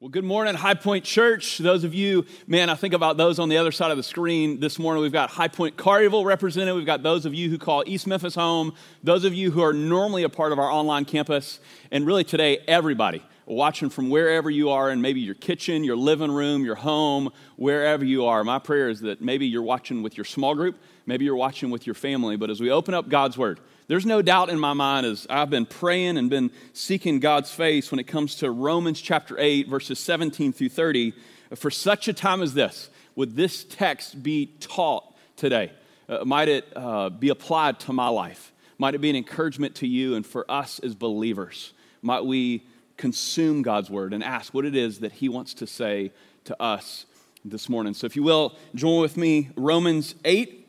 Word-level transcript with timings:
Well, 0.00 0.08
good 0.08 0.24
morning, 0.24 0.54
High 0.54 0.72
Point 0.72 1.04
Church. 1.04 1.58
Those 1.58 1.84
of 1.84 1.92
you, 1.92 2.24
man, 2.46 2.70
I 2.70 2.74
think 2.74 2.94
about 2.94 3.18
those 3.18 3.38
on 3.38 3.50
the 3.50 3.58
other 3.58 3.70
side 3.70 3.90
of 3.90 3.98
the 3.98 4.02
screen 4.02 4.58
this 4.58 4.78
morning. 4.78 5.02
We've 5.02 5.12
got 5.12 5.28
High 5.28 5.48
Point 5.48 5.76
Carnival 5.76 6.24
represented. 6.24 6.74
We've 6.74 6.86
got 6.86 7.02
those 7.02 7.26
of 7.26 7.34
you 7.34 7.50
who 7.50 7.58
call 7.58 7.84
East 7.86 8.06
Memphis 8.06 8.34
home, 8.34 8.72
those 9.04 9.26
of 9.26 9.34
you 9.34 9.50
who 9.50 9.60
are 9.60 9.74
normally 9.74 10.22
a 10.22 10.30
part 10.30 10.52
of 10.52 10.58
our 10.58 10.70
online 10.70 11.04
campus, 11.04 11.60
and 11.90 12.06
really 12.06 12.24
today, 12.24 12.60
everybody 12.66 13.22
watching 13.44 13.90
from 13.90 14.08
wherever 14.08 14.48
you 14.48 14.70
are 14.70 14.90
in 14.90 15.02
maybe 15.02 15.20
your 15.20 15.34
kitchen, 15.34 15.84
your 15.84 15.96
living 15.96 16.30
room, 16.30 16.64
your 16.64 16.76
home, 16.76 17.30
wherever 17.56 18.02
you 18.02 18.24
are. 18.24 18.42
My 18.42 18.58
prayer 18.58 18.88
is 18.88 19.00
that 19.00 19.20
maybe 19.20 19.46
you're 19.46 19.60
watching 19.60 20.02
with 20.02 20.16
your 20.16 20.24
small 20.24 20.54
group, 20.54 20.78
maybe 21.04 21.26
you're 21.26 21.36
watching 21.36 21.68
with 21.68 21.86
your 21.86 21.94
family, 21.94 22.36
but 22.36 22.48
as 22.48 22.58
we 22.58 22.70
open 22.70 22.94
up 22.94 23.10
God's 23.10 23.36
Word, 23.36 23.60
there's 23.90 24.06
no 24.06 24.22
doubt 24.22 24.50
in 24.50 24.60
my 24.60 24.72
mind 24.72 25.04
as 25.04 25.26
I've 25.28 25.50
been 25.50 25.66
praying 25.66 26.16
and 26.16 26.30
been 26.30 26.52
seeking 26.72 27.18
God's 27.18 27.50
face 27.50 27.90
when 27.90 27.98
it 27.98 28.06
comes 28.06 28.36
to 28.36 28.48
Romans 28.52 29.00
chapter 29.00 29.36
8, 29.36 29.66
verses 29.66 29.98
17 29.98 30.52
through 30.52 30.68
30. 30.68 31.12
For 31.56 31.72
such 31.72 32.06
a 32.06 32.12
time 32.12 32.40
as 32.40 32.54
this, 32.54 32.88
would 33.16 33.34
this 33.34 33.64
text 33.64 34.22
be 34.22 34.46
taught 34.60 35.12
today? 35.34 35.72
Uh, 36.08 36.24
might 36.24 36.46
it 36.46 36.72
uh, 36.76 37.10
be 37.10 37.30
applied 37.30 37.80
to 37.80 37.92
my 37.92 38.06
life? 38.06 38.52
Might 38.78 38.94
it 38.94 38.98
be 38.98 39.10
an 39.10 39.16
encouragement 39.16 39.74
to 39.76 39.88
you 39.88 40.14
and 40.14 40.24
for 40.24 40.48
us 40.48 40.78
as 40.78 40.94
believers? 40.94 41.72
Might 42.00 42.24
we 42.24 42.62
consume 42.96 43.62
God's 43.62 43.90
word 43.90 44.14
and 44.14 44.22
ask 44.22 44.54
what 44.54 44.64
it 44.64 44.76
is 44.76 45.00
that 45.00 45.10
He 45.10 45.28
wants 45.28 45.52
to 45.54 45.66
say 45.66 46.12
to 46.44 46.62
us 46.62 47.06
this 47.44 47.68
morning? 47.68 47.94
So, 47.94 48.06
if 48.06 48.14
you 48.14 48.22
will, 48.22 48.54
join 48.72 49.00
with 49.00 49.16
me, 49.16 49.50
Romans 49.56 50.14
8, 50.24 50.68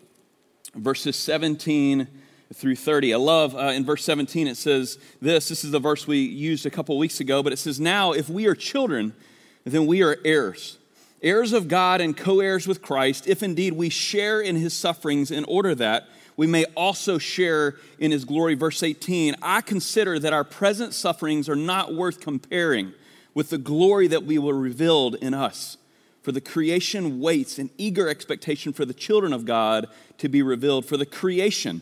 verses 0.73 1.15
17 1.17 2.07
through 2.53 2.75
30. 2.75 3.13
I 3.13 3.17
love 3.17 3.55
uh, 3.55 3.71
in 3.75 3.85
verse 3.85 4.03
17 4.03 4.47
it 4.47 4.57
says 4.57 4.97
this. 5.21 5.49
This 5.49 5.63
is 5.63 5.71
the 5.71 5.79
verse 5.79 6.07
we 6.07 6.19
used 6.19 6.65
a 6.65 6.69
couple 6.69 6.97
weeks 6.97 7.19
ago, 7.19 7.41
but 7.41 7.53
it 7.53 7.57
says, 7.57 7.79
Now, 7.79 8.11
if 8.11 8.29
we 8.29 8.45
are 8.47 8.55
children, 8.55 9.13
then 9.63 9.85
we 9.85 10.03
are 10.03 10.17
heirs, 10.25 10.77
heirs 11.21 11.53
of 11.53 11.67
God 11.67 12.01
and 12.01 12.15
co 12.15 12.39
heirs 12.39 12.67
with 12.67 12.81
Christ, 12.81 13.27
if 13.27 13.43
indeed 13.43 13.73
we 13.73 13.89
share 13.89 14.41
in 14.41 14.55
his 14.55 14.73
sufferings, 14.73 15.31
in 15.31 15.45
order 15.45 15.75
that 15.75 16.07
we 16.37 16.47
may 16.47 16.65
also 16.75 17.17
share 17.17 17.75
in 17.99 18.11
his 18.11 18.25
glory. 18.25 18.55
Verse 18.55 18.83
18 18.83 19.35
I 19.41 19.61
consider 19.61 20.19
that 20.19 20.33
our 20.33 20.43
present 20.43 20.93
sufferings 20.93 21.47
are 21.47 21.55
not 21.55 21.93
worth 21.93 22.19
comparing 22.19 22.93
with 23.33 23.49
the 23.49 23.57
glory 23.57 24.07
that 24.07 24.25
we 24.25 24.37
will 24.37 24.53
revealed 24.53 25.15
in 25.15 25.33
us. 25.33 25.77
For 26.21 26.31
the 26.31 26.41
creation 26.41 27.19
waits 27.19 27.57
in 27.57 27.71
eager 27.77 28.07
expectation 28.07 28.73
for 28.73 28.85
the 28.85 28.93
children 28.93 29.33
of 29.33 29.45
God 29.45 29.87
to 30.19 30.29
be 30.29 30.41
revealed. 30.41 30.85
For 30.85 30.97
the 30.97 31.05
creation, 31.05 31.81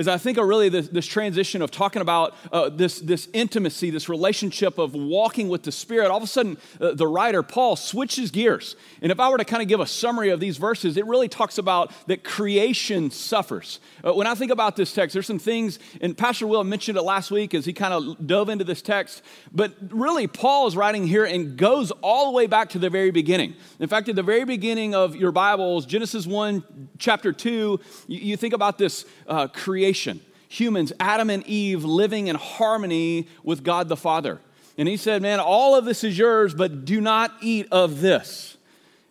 is 0.00 0.08
I 0.08 0.16
think 0.16 0.38
really 0.38 0.70
this, 0.70 0.88
this 0.88 1.06
transition 1.06 1.60
of 1.60 1.70
talking 1.70 2.00
about 2.00 2.34
uh, 2.50 2.70
this, 2.70 3.00
this 3.00 3.28
intimacy, 3.34 3.90
this 3.90 4.08
relationship 4.08 4.78
of 4.78 4.94
walking 4.94 5.50
with 5.50 5.62
the 5.62 5.72
Spirit. 5.72 6.10
All 6.10 6.16
of 6.16 6.22
a 6.22 6.26
sudden, 6.26 6.56
uh, 6.80 6.94
the 6.94 7.06
writer, 7.06 7.42
Paul, 7.42 7.76
switches 7.76 8.30
gears. 8.30 8.76
And 9.02 9.12
if 9.12 9.20
I 9.20 9.28
were 9.28 9.36
to 9.36 9.44
kind 9.44 9.60
of 9.60 9.68
give 9.68 9.78
a 9.78 9.86
summary 9.86 10.30
of 10.30 10.40
these 10.40 10.56
verses, 10.56 10.96
it 10.96 11.04
really 11.04 11.28
talks 11.28 11.58
about 11.58 11.92
that 12.06 12.24
creation 12.24 13.10
suffers. 13.10 13.78
Uh, 14.02 14.14
when 14.14 14.26
I 14.26 14.34
think 14.34 14.50
about 14.50 14.74
this 14.74 14.94
text, 14.94 15.12
there's 15.12 15.26
some 15.26 15.38
things, 15.38 15.78
and 16.00 16.16
Pastor 16.16 16.46
Will 16.46 16.64
mentioned 16.64 16.96
it 16.96 17.02
last 17.02 17.30
week 17.30 17.52
as 17.52 17.66
he 17.66 17.74
kind 17.74 17.92
of 17.92 18.26
dove 18.26 18.48
into 18.48 18.64
this 18.64 18.80
text, 18.80 19.22
but 19.52 19.74
really, 19.90 20.26
Paul 20.26 20.66
is 20.66 20.76
writing 20.76 21.06
here 21.06 21.26
and 21.26 21.58
goes 21.58 21.90
all 22.00 22.30
the 22.30 22.36
way 22.36 22.46
back 22.46 22.70
to 22.70 22.78
the 22.78 22.88
very 22.88 23.10
beginning. 23.10 23.54
In 23.78 23.88
fact, 23.88 24.08
at 24.08 24.16
the 24.16 24.22
very 24.22 24.44
beginning 24.44 24.94
of 24.94 25.14
your 25.14 25.30
Bibles, 25.30 25.84
Genesis 25.84 26.26
1, 26.26 26.88
chapter 26.98 27.32
2, 27.32 27.78
you, 28.06 28.18
you 28.18 28.36
think 28.38 28.54
about 28.54 28.78
this 28.78 29.04
uh, 29.26 29.46
creation 29.48 29.89
creation. 29.90 30.20
Humans, 30.50 30.92
Adam 31.00 31.30
and 31.30 31.44
Eve, 31.46 31.84
living 31.84 32.28
in 32.28 32.36
harmony 32.36 33.26
with 33.42 33.64
God 33.64 33.88
the 33.88 33.96
Father. 33.96 34.40
And 34.78 34.86
he 34.86 34.96
said, 34.96 35.20
Man, 35.20 35.40
all 35.40 35.74
of 35.76 35.84
this 35.84 36.04
is 36.04 36.16
yours, 36.16 36.54
but 36.54 36.84
do 36.84 37.00
not 37.00 37.32
eat 37.40 37.66
of 37.72 38.00
this. 38.00 38.56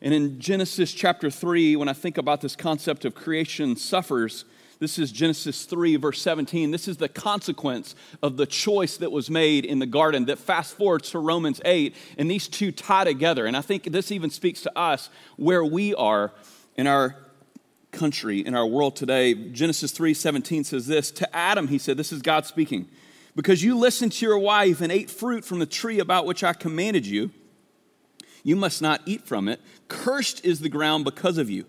And 0.01 0.13
in 0.13 0.39
Genesis 0.39 0.93
chapter 0.93 1.29
3, 1.29 1.75
when 1.75 1.89
I 1.89 1.93
think 1.93 2.17
about 2.17 2.39
this 2.39 2.55
concept 2.55 3.03
of 3.03 3.13
creation 3.13 3.75
suffers, 3.75 4.45
this 4.79 4.97
is 4.97 5.11
Genesis 5.11 5.65
3, 5.65 5.97
verse 5.97 6.21
17. 6.21 6.71
This 6.71 6.87
is 6.87 6.95
the 6.95 7.09
consequence 7.09 7.95
of 8.23 8.37
the 8.37 8.45
choice 8.45 8.95
that 8.97 9.11
was 9.11 9.29
made 9.29 9.65
in 9.65 9.79
the 9.79 9.85
garden 9.85 10.25
that 10.25 10.39
fast 10.39 10.77
forwards 10.77 11.11
to 11.11 11.19
Romans 11.19 11.59
8, 11.65 11.93
and 12.17 12.31
these 12.31 12.47
two 12.47 12.71
tie 12.71 13.03
together. 13.03 13.45
And 13.45 13.57
I 13.57 13.61
think 13.61 13.83
this 13.83 14.13
even 14.13 14.29
speaks 14.29 14.61
to 14.61 14.79
us 14.79 15.09
where 15.35 15.65
we 15.65 15.93
are 15.95 16.31
in 16.77 16.87
our 16.87 17.17
country, 17.91 18.39
in 18.39 18.55
our 18.55 18.67
world 18.67 18.95
today. 18.95 19.33
Genesis 19.33 19.91
3:17 19.91 20.65
says 20.65 20.87
this, 20.87 21.11
to 21.11 21.35
Adam 21.35 21.67
he 21.67 21.77
said, 21.77 21.97
this 21.97 22.11
is 22.11 22.21
God 22.21 22.45
speaking. 22.45 22.87
Because 23.35 23.63
you 23.63 23.77
listened 23.77 24.11
to 24.13 24.25
your 24.25 24.37
wife 24.37 24.81
and 24.81 24.91
ate 24.91 25.09
fruit 25.09 25.45
from 25.45 25.59
the 25.59 25.65
tree 25.65 25.99
about 25.99 26.25
which 26.25 26.43
I 26.43 26.53
commanded 26.53 27.05
you, 27.05 27.31
you 28.43 28.55
must 28.55 28.81
not 28.81 29.01
eat 29.05 29.25
from 29.27 29.47
it. 29.47 29.61
Cursed 29.87 30.43
is 30.45 30.59
the 30.59 30.69
ground 30.69 31.05
because 31.05 31.37
of 31.37 31.49
you. 31.49 31.65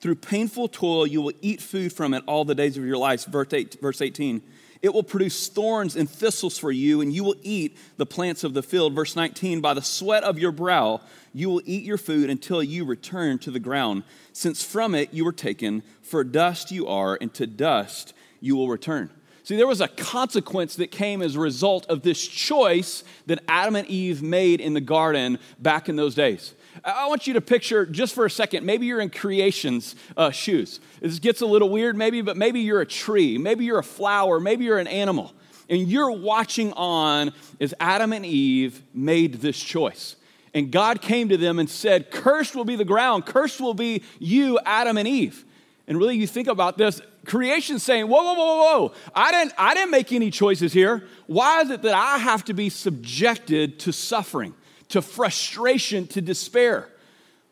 Through 0.00 0.16
painful 0.16 0.68
toil 0.68 1.06
you 1.06 1.20
will 1.20 1.32
eat 1.42 1.60
food 1.60 1.92
from 1.92 2.14
it 2.14 2.22
all 2.26 2.44
the 2.44 2.54
days 2.54 2.76
of 2.76 2.84
your 2.84 2.96
life. 2.96 3.26
Verse 3.26 4.00
18. 4.00 4.42
It 4.82 4.94
will 4.94 5.02
produce 5.02 5.48
thorns 5.48 5.94
and 5.94 6.08
thistles 6.08 6.56
for 6.56 6.72
you, 6.72 7.02
and 7.02 7.12
you 7.12 7.22
will 7.22 7.36
eat 7.42 7.76
the 7.98 8.06
plants 8.06 8.44
of 8.44 8.54
the 8.54 8.62
field. 8.62 8.94
Verse 8.94 9.14
19 9.14 9.60
By 9.60 9.74
the 9.74 9.82
sweat 9.82 10.24
of 10.24 10.38
your 10.38 10.52
brow 10.52 11.00
you 11.34 11.50
will 11.50 11.62
eat 11.64 11.84
your 11.84 11.98
food 11.98 12.30
until 12.30 12.62
you 12.62 12.84
return 12.84 13.38
to 13.40 13.50
the 13.50 13.60
ground, 13.60 14.04
since 14.32 14.64
from 14.64 14.94
it 14.94 15.12
you 15.12 15.24
were 15.24 15.32
taken, 15.32 15.82
for 16.02 16.24
dust 16.24 16.70
you 16.70 16.86
are, 16.86 17.18
and 17.20 17.32
to 17.34 17.46
dust 17.46 18.14
you 18.40 18.56
will 18.56 18.68
return. 18.68 19.10
See, 19.42 19.56
there 19.56 19.66
was 19.66 19.80
a 19.80 19.88
consequence 19.88 20.76
that 20.76 20.90
came 20.90 21.22
as 21.22 21.34
a 21.34 21.40
result 21.40 21.86
of 21.86 22.02
this 22.02 22.26
choice 22.26 23.04
that 23.26 23.42
Adam 23.48 23.76
and 23.76 23.88
Eve 23.88 24.22
made 24.22 24.60
in 24.60 24.74
the 24.74 24.80
garden 24.80 25.38
back 25.58 25.88
in 25.88 25.96
those 25.96 26.14
days. 26.14 26.54
I 26.84 27.08
want 27.08 27.26
you 27.26 27.34
to 27.34 27.40
picture 27.40 27.84
just 27.86 28.14
for 28.14 28.24
a 28.24 28.30
second, 28.30 28.64
maybe 28.64 28.86
you're 28.86 29.00
in 29.00 29.10
creation's 29.10 29.96
uh, 30.16 30.30
shoes. 30.30 30.80
This 31.00 31.18
gets 31.18 31.40
a 31.40 31.46
little 31.46 31.68
weird, 31.68 31.96
maybe, 31.96 32.22
but 32.22 32.36
maybe 32.36 32.60
you're 32.60 32.80
a 32.80 32.86
tree, 32.86 33.38
maybe 33.38 33.64
you're 33.64 33.78
a 33.78 33.84
flower, 33.84 34.40
maybe 34.40 34.64
you're 34.64 34.78
an 34.78 34.86
animal, 34.86 35.32
and 35.68 35.88
you're 35.88 36.10
watching 36.10 36.72
on 36.74 37.32
as 37.60 37.74
Adam 37.80 38.12
and 38.12 38.24
Eve 38.24 38.82
made 38.94 39.34
this 39.34 39.58
choice. 39.58 40.16
And 40.52 40.72
God 40.72 41.00
came 41.00 41.28
to 41.28 41.36
them 41.36 41.58
and 41.58 41.70
said, 41.70 42.10
Cursed 42.10 42.56
will 42.56 42.64
be 42.64 42.76
the 42.76 42.84
ground, 42.84 43.26
cursed 43.26 43.60
will 43.60 43.74
be 43.74 44.02
you, 44.18 44.58
Adam 44.64 44.96
and 44.96 45.06
Eve. 45.06 45.44
And 45.86 45.98
really, 45.98 46.16
you 46.16 46.26
think 46.26 46.46
about 46.46 46.78
this 46.78 47.00
creation 47.26 47.78
saying, 47.78 48.06
Whoa, 48.06 48.22
whoa, 48.22 48.34
whoa, 48.34 48.56
whoa, 48.56 48.92
I 49.14 49.32
didn't, 49.32 49.54
I 49.58 49.74
didn't 49.74 49.90
make 49.90 50.12
any 50.12 50.30
choices 50.30 50.72
here. 50.72 51.04
Why 51.26 51.62
is 51.62 51.70
it 51.70 51.82
that 51.82 51.94
I 51.94 52.18
have 52.18 52.44
to 52.46 52.54
be 52.54 52.68
subjected 52.68 53.78
to 53.80 53.92
suffering? 53.92 54.54
To 54.90 55.02
frustration, 55.02 56.06
to 56.08 56.20
despair. 56.20 56.88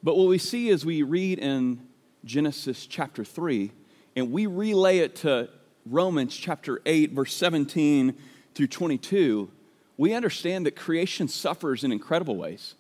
But 0.03 0.16
what 0.16 0.28
we 0.28 0.38
see 0.38 0.71
as 0.71 0.84
we 0.84 1.03
read 1.03 1.38
in 1.38 1.81
Genesis 2.25 2.87
chapter 2.87 3.25
3, 3.25 3.72
and 4.16 4.31
we 4.32 4.47
relay 4.47 4.99
it 4.99 5.16
to 5.16 5.48
Romans 5.87 6.37
chapter 6.37 6.81
8, 6.84 7.12
verse 7.12 7.34
17 7.34 8.15
through 8.54 8.66
22, 8.66 9.50
we 9.97 10.12
understand 10.15 10.66
that 10.66 10.77
creation 10.77 11.27
suffers 11.28 11.84
in 11.84 11.93
incredible 11.93 12.37
ways. 12.37 12.75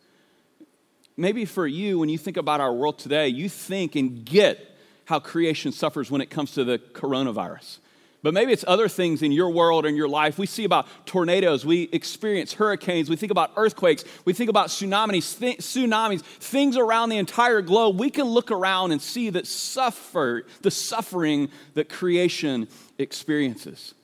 Maybe 1.16 1.44
for 1.44 1.66
you, 1.66 1.98
when 1.98 2.08
you 2.08 2.18
think 2.18 2.36
about 2.36 2.60
our 2.60 2.72
world 2.72 2.98
today, 2.98 3.28
you 3.28 3.48
think 3.48 3.96
and 3.96 4.24
get 4.24 4.76
how 5.04 5.18
creation 5.18 5.72
suffers 5.72 6.10
when 6.10 6.20
it 6.20 6.30
comes 6.30 6.52
to 6.52 6.64
the 6.64 6.78
coronavirus. 6.78 7.78
But 8.28 8.34
maybe 8.34 8.52
it's 8.52 8.64
other 8.68 8.90
things 8.90 9.22
in 9.22 9.32
your 9.32 9.48
world 9.48 9.86
and 9.86 9.96
your 9.96 10.06
life. 10.06 10.36
We 10.36 10.44
see 10.44 10.64
about 10.64 10.86
tornadoes, 11.06 11.64
we 11.64 11.88
experience 11.92 12.52
hurricanes, 12.52 13.08
we 13.08 13.16
think 13.16 13.32
about 13.32 13.52
earthquakes, 13.56 14.04
we 14.26 14.34
think 14.34 14.50
about 14.50 14.68
tsunamis, 14.68 15.38
th- 15.38 15.60
tsunamis, 15.60 16.20
things 16.20 16.76
around 16.76 17.08
the 17.08 17.16
entire 17.16 17.62
globe. 17.62 17.98
We 17.98 18.10
can 18.10 18.26
look 18.26 18.50
around 18.50 18.92
and 18.92 19.00
see 19.00 19.30
that 19.30 19.46
suffer 19.46 20.44
the 20.60 20.70
suffering 20.70 21.48
that 21.72 21.88
creation 21.88 22.68
experiences. 22.98 23.94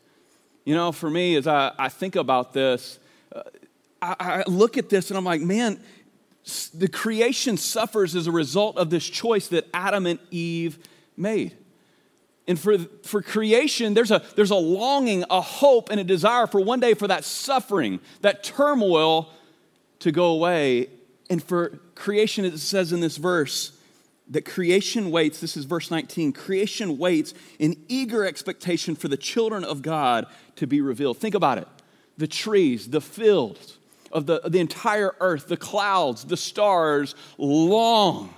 You 0.65 0.75
know, 0.75 0.91
for 0.91 1.11
me, 1.11 1.37
as 1.37 1.47
I, 1.47 1.73
I 1.79 1.91
think 1.91 2.17
about 2.17 2.55
this, 2.55 2.99
uh, 3.31 3.43
I, 4.01 4.15
I 4.19 4.45
look 4.47 4.79
at 4.79 4.89
this 4.89 5.11
and 5.11 5.19
I'm 5.19 5.25
like, 5.25 5.43
man, 5.43 5.79
the 6.73 6.89
creation 6.89 7.59
suffers 7.59 8.17
as 8.17 8.27
a 8.27 8.33
result 8.33 8.79
of 8.79 8.89
this 8.89 9.05
choice 9.07 9.49
that 9.49 9.69
Adam 9.75 10.07
and 10.07 10.19
Eve 10.31 10.79
made. 11.15 11.59
And 12.47 12.59
for, 12.59 12.79
for 12.79 13.23
creation, 13.23 13.95
there's 13.95 14.11
a, 14.11 14.23
there's 14.37 14.51
a 14.51 14.57
longing, 14.57 15.25
a 15.31 15.41
hope, 15.41 15.91
and 15.91 15.99
a 15.99 16.05
desire 16.05 16.47
for 16.47 16.61
one 16.61 16.79
day 16.81 16.95
for 16.95 17.09
that 17.09 17.25
suffering, 17.25 18.01
that 18.21 18.45
turmoil 18.45 19.31
to 20.01 20.13
go 20.13 20.27
away. 20.27 20.89
And 21.31 21.43
for 21.43 21.81
creation, 21.95 22.45
it 22.45 22.59
says 22.59 22.93
in 22.93 23.01
this 23.01 23.17
verse, 23.17 23.73
that 24.29 24.45
creation 24.45 25.11
waits, 25.11 25.41
this 25.41 25.57
is 25.57 25.65
verse 25.65 25.91
19, 25.91 26.33
creation 26.33 26.99
waits 26.99 27.35
in 27.59 27.77
eager 27.89 28.25
expectation 28.25 28.97
for 28.97 29.09
the 29.09 29.17
children 29.17 29.65
of 29.65 29.83
God 29.83 30.27
to 30.57 30.67
be 30.67 30.81
revealed. 30.81 31.19
Think 31.19 31.35
about 31.35 31.59
it 31.59 31.69
the 32.17 32.27
trees, 32.27 32.89
the 32.91 33.01
fields 33.01 33.79
of 34.13 34.27
the, 34.27 34.41
the 34.47 34.61
entire 34.61 35.15
earth, 35.21 35.49
the 35.49 35.57
clouds, 35.57 36.25
the 36.25 36.37
stars 36.37 37.15
long 37.39 38.33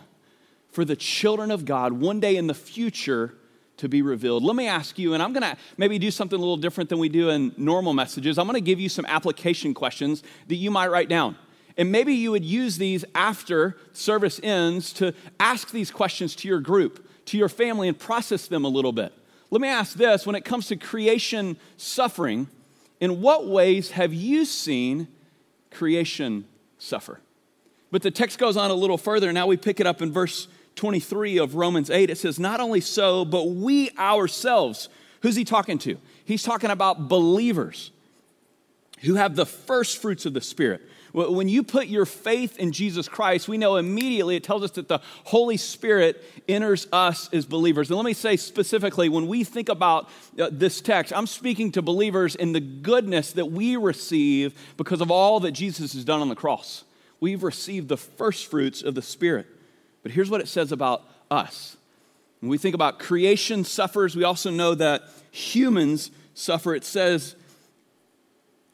for 0.71 0.85
the 0.85 0.97
children 0.97 1.51
of 1.51 1.65
God 1.65 1.93
one 1.93 2.19
day 2.19 2.37
in 2.37 2.47
the 2.47 2.55
future 2.55 3.35
to 3.79 3.89
be 3.89 4.03
revealed. 4.03 4.43
Let 4.43 4.57
me 4.57 4.67
ask 4.67 4.99
you, 4.99 5.15
and 5.15 5.23
I'm 5.23 5.33
gonna 5.33 5.57
maybe 5.77 5.99
do 5.99 6.11
something 6.11 6.37
a 6.37 6.41
little 6.41 6.57
different 6.57 6.91
than 6.91 6.99
we 6.99 7.09
do 7.09 7.29
in 7.31 7.53
normal 7.57 7.93
messages. 7.93 8.39
I'm 8.39 8.47
gonna 8.47 8.61
give 8.61 8.81
you 8.81 8.89
some 8.89 9.07
application 9.07 9.75
questions 9.75 10.23
that 10.49 10.57
you 10.57 10.71
might 10.71 10.89
write 10.89 11.09
down. 11.09 11.37
And 11.77 11.93
maybe 11.93 12.15
you 12.15 12.31
would 12.31 12.45
use 12.45 12.79
these 12.79 13.05
after 13.15 13.77
service 13.93 14.41
ends 14.43 14.93
to 14.95 15.13
ask 15.39 15.73
these 15.73 15.91
questions 15.91 16.35
to 16.37 16.49
your 16.49 16.61
group, 16.61 17.07
to 17.27 17.37
your 17.37 17.51
family, 17.51 17.87
and 17.87 17.99
process 17.99 18.49
them 18.49 18.65
a 18.65 18.69
little 18.69 18.93
bit. 18.93 19.13
Let 19.51 19.61
me 19.61 19.69
ask 19.69 19.97
this 19.97 20.27
when 20.27 20.35
it 20.35 20.45
comes 20.45 20.69
to 20.69 20.77
creation 20.77 21.59
suffering, 21.77 22.49
in 22.99 23.21
what 23.21 23.47
ways 23.47 23.91
have 23.91 24.15
you 24.15 24.47
seen 24.47 25.09
creation 25.71 26.47
suffer? 26.79 27.21
But 27.91 28.03
the 28.03 28.11
text 28.11 28.39
goes 28.39 28.57
on 28.57 28.71
a 28.71 28.75
little 28.75 28.99
further. 28.99 29.33
Now 29.33 29.47
we 29.47 29.57
pick 29.57 29.79
it 29.79 29.87
up 29.87 30.01
in 30.01 30.13
verse 30.13 30.49
23 30.77 31.39
of 31.39 31.55
Romans 31.55 31.91
8. 31.91 32.11
It 32.11 32.19
says, 32.19 32.39
Not 32.39 32.61
only 32.61 32.81
so, 32.81 33.25
but 33.25 33.49
we 33.49 33.91
ourselves. 33.99 34.89
Who's 35.23 35.37
he 35.37 35.45
talking 35.45 35.79
to? 35.79 35.99
He's 36.25 36.43
talking 36.43 36.71
about 36.71 37.09
believers 37.09 37.91
who 39.01 39.15
have 39.15 39.37
the 39.37 39.47
first 39.47 40.01
fruits 40.01 40.27
of 40.27 40.35
the 40.35 40.41
Spirit. 40.41 40.83
When 41.13 41.49
you 41.49 41.63
put 41.63 41.87
your 41.87 42.05
faith 42.05 42.59
in 42.59 42.73
Jesus 42.73 43.09
Christ, 43.09 43.49
we 43.49 43.57
know 43.57 43.77
immediately 43.77 44.37
it 44.37 44.45
tells 44.45 44.63
us 44.63 44.73
that 44.73 44.89
the 44.89 45.01
Holy 45.25 45.57
Spirit 45.57 46.23
enters 46.47 46.87
us 46.93 47.31
as 47.33 47.47
believers. 47.47 47.89
And 47.89 47.97
let 47.97 48.05
me 48.05 48.13
say 48.13 48.37
specifically, 48.37 49.09
when 49.09 49.27
we 49.27 49.43
think 49.43 49.71
about 49.71 50.11
uh, 50.39 50.51
this 50.53 50.83
text, 50.83 51.15
I'm 51.15 51.27
speaking 51.27 51.73
to 51.73 51.81
believers 51.81 52.35
in 52.35 52.53
the 52.53 52.61
goodness 52.61 53.33
that 53.33 53.47
we 53.47 53.77
receive 53.77 54.59
because 54.77 55.01
of 55.01 55.11
all 55.11 55.41
that 55.41 55.53
Jesus 55.53 55.95
has 55.95 56.05
done 56.05 56.21
on 56.21 56.29
the 56.29 56.35
cross. 56.35 56.85
We've 57.19 57.43
received 57.43 57.89
the 57.89 57.97
first 57.97 58.51
fruits 58.51 58.83
of 58.83 58.95
the 58.95 59.01
Spirit. 59.01 59.47
But 60.07 60.13
here's 60.13 60.31
what 60.31 60.41
it 60.41 60.47
says 60.47 60.71
about 60.71 61.03
us. 61.33 61.77
When 62.39 62.49
we 62.49 62.59
think 62.59 62.77
about 62.77 63.01
creation 63.01 63.65
suffers, 63.65 64.15
we 64.15 64.23
also 64.23 64.53
know 64.53 64.73
that 64.77 65.03
humans 65.33 66.13
suffer. 66.33 66.77
It 66.77 66.85
says, 66.85 67.35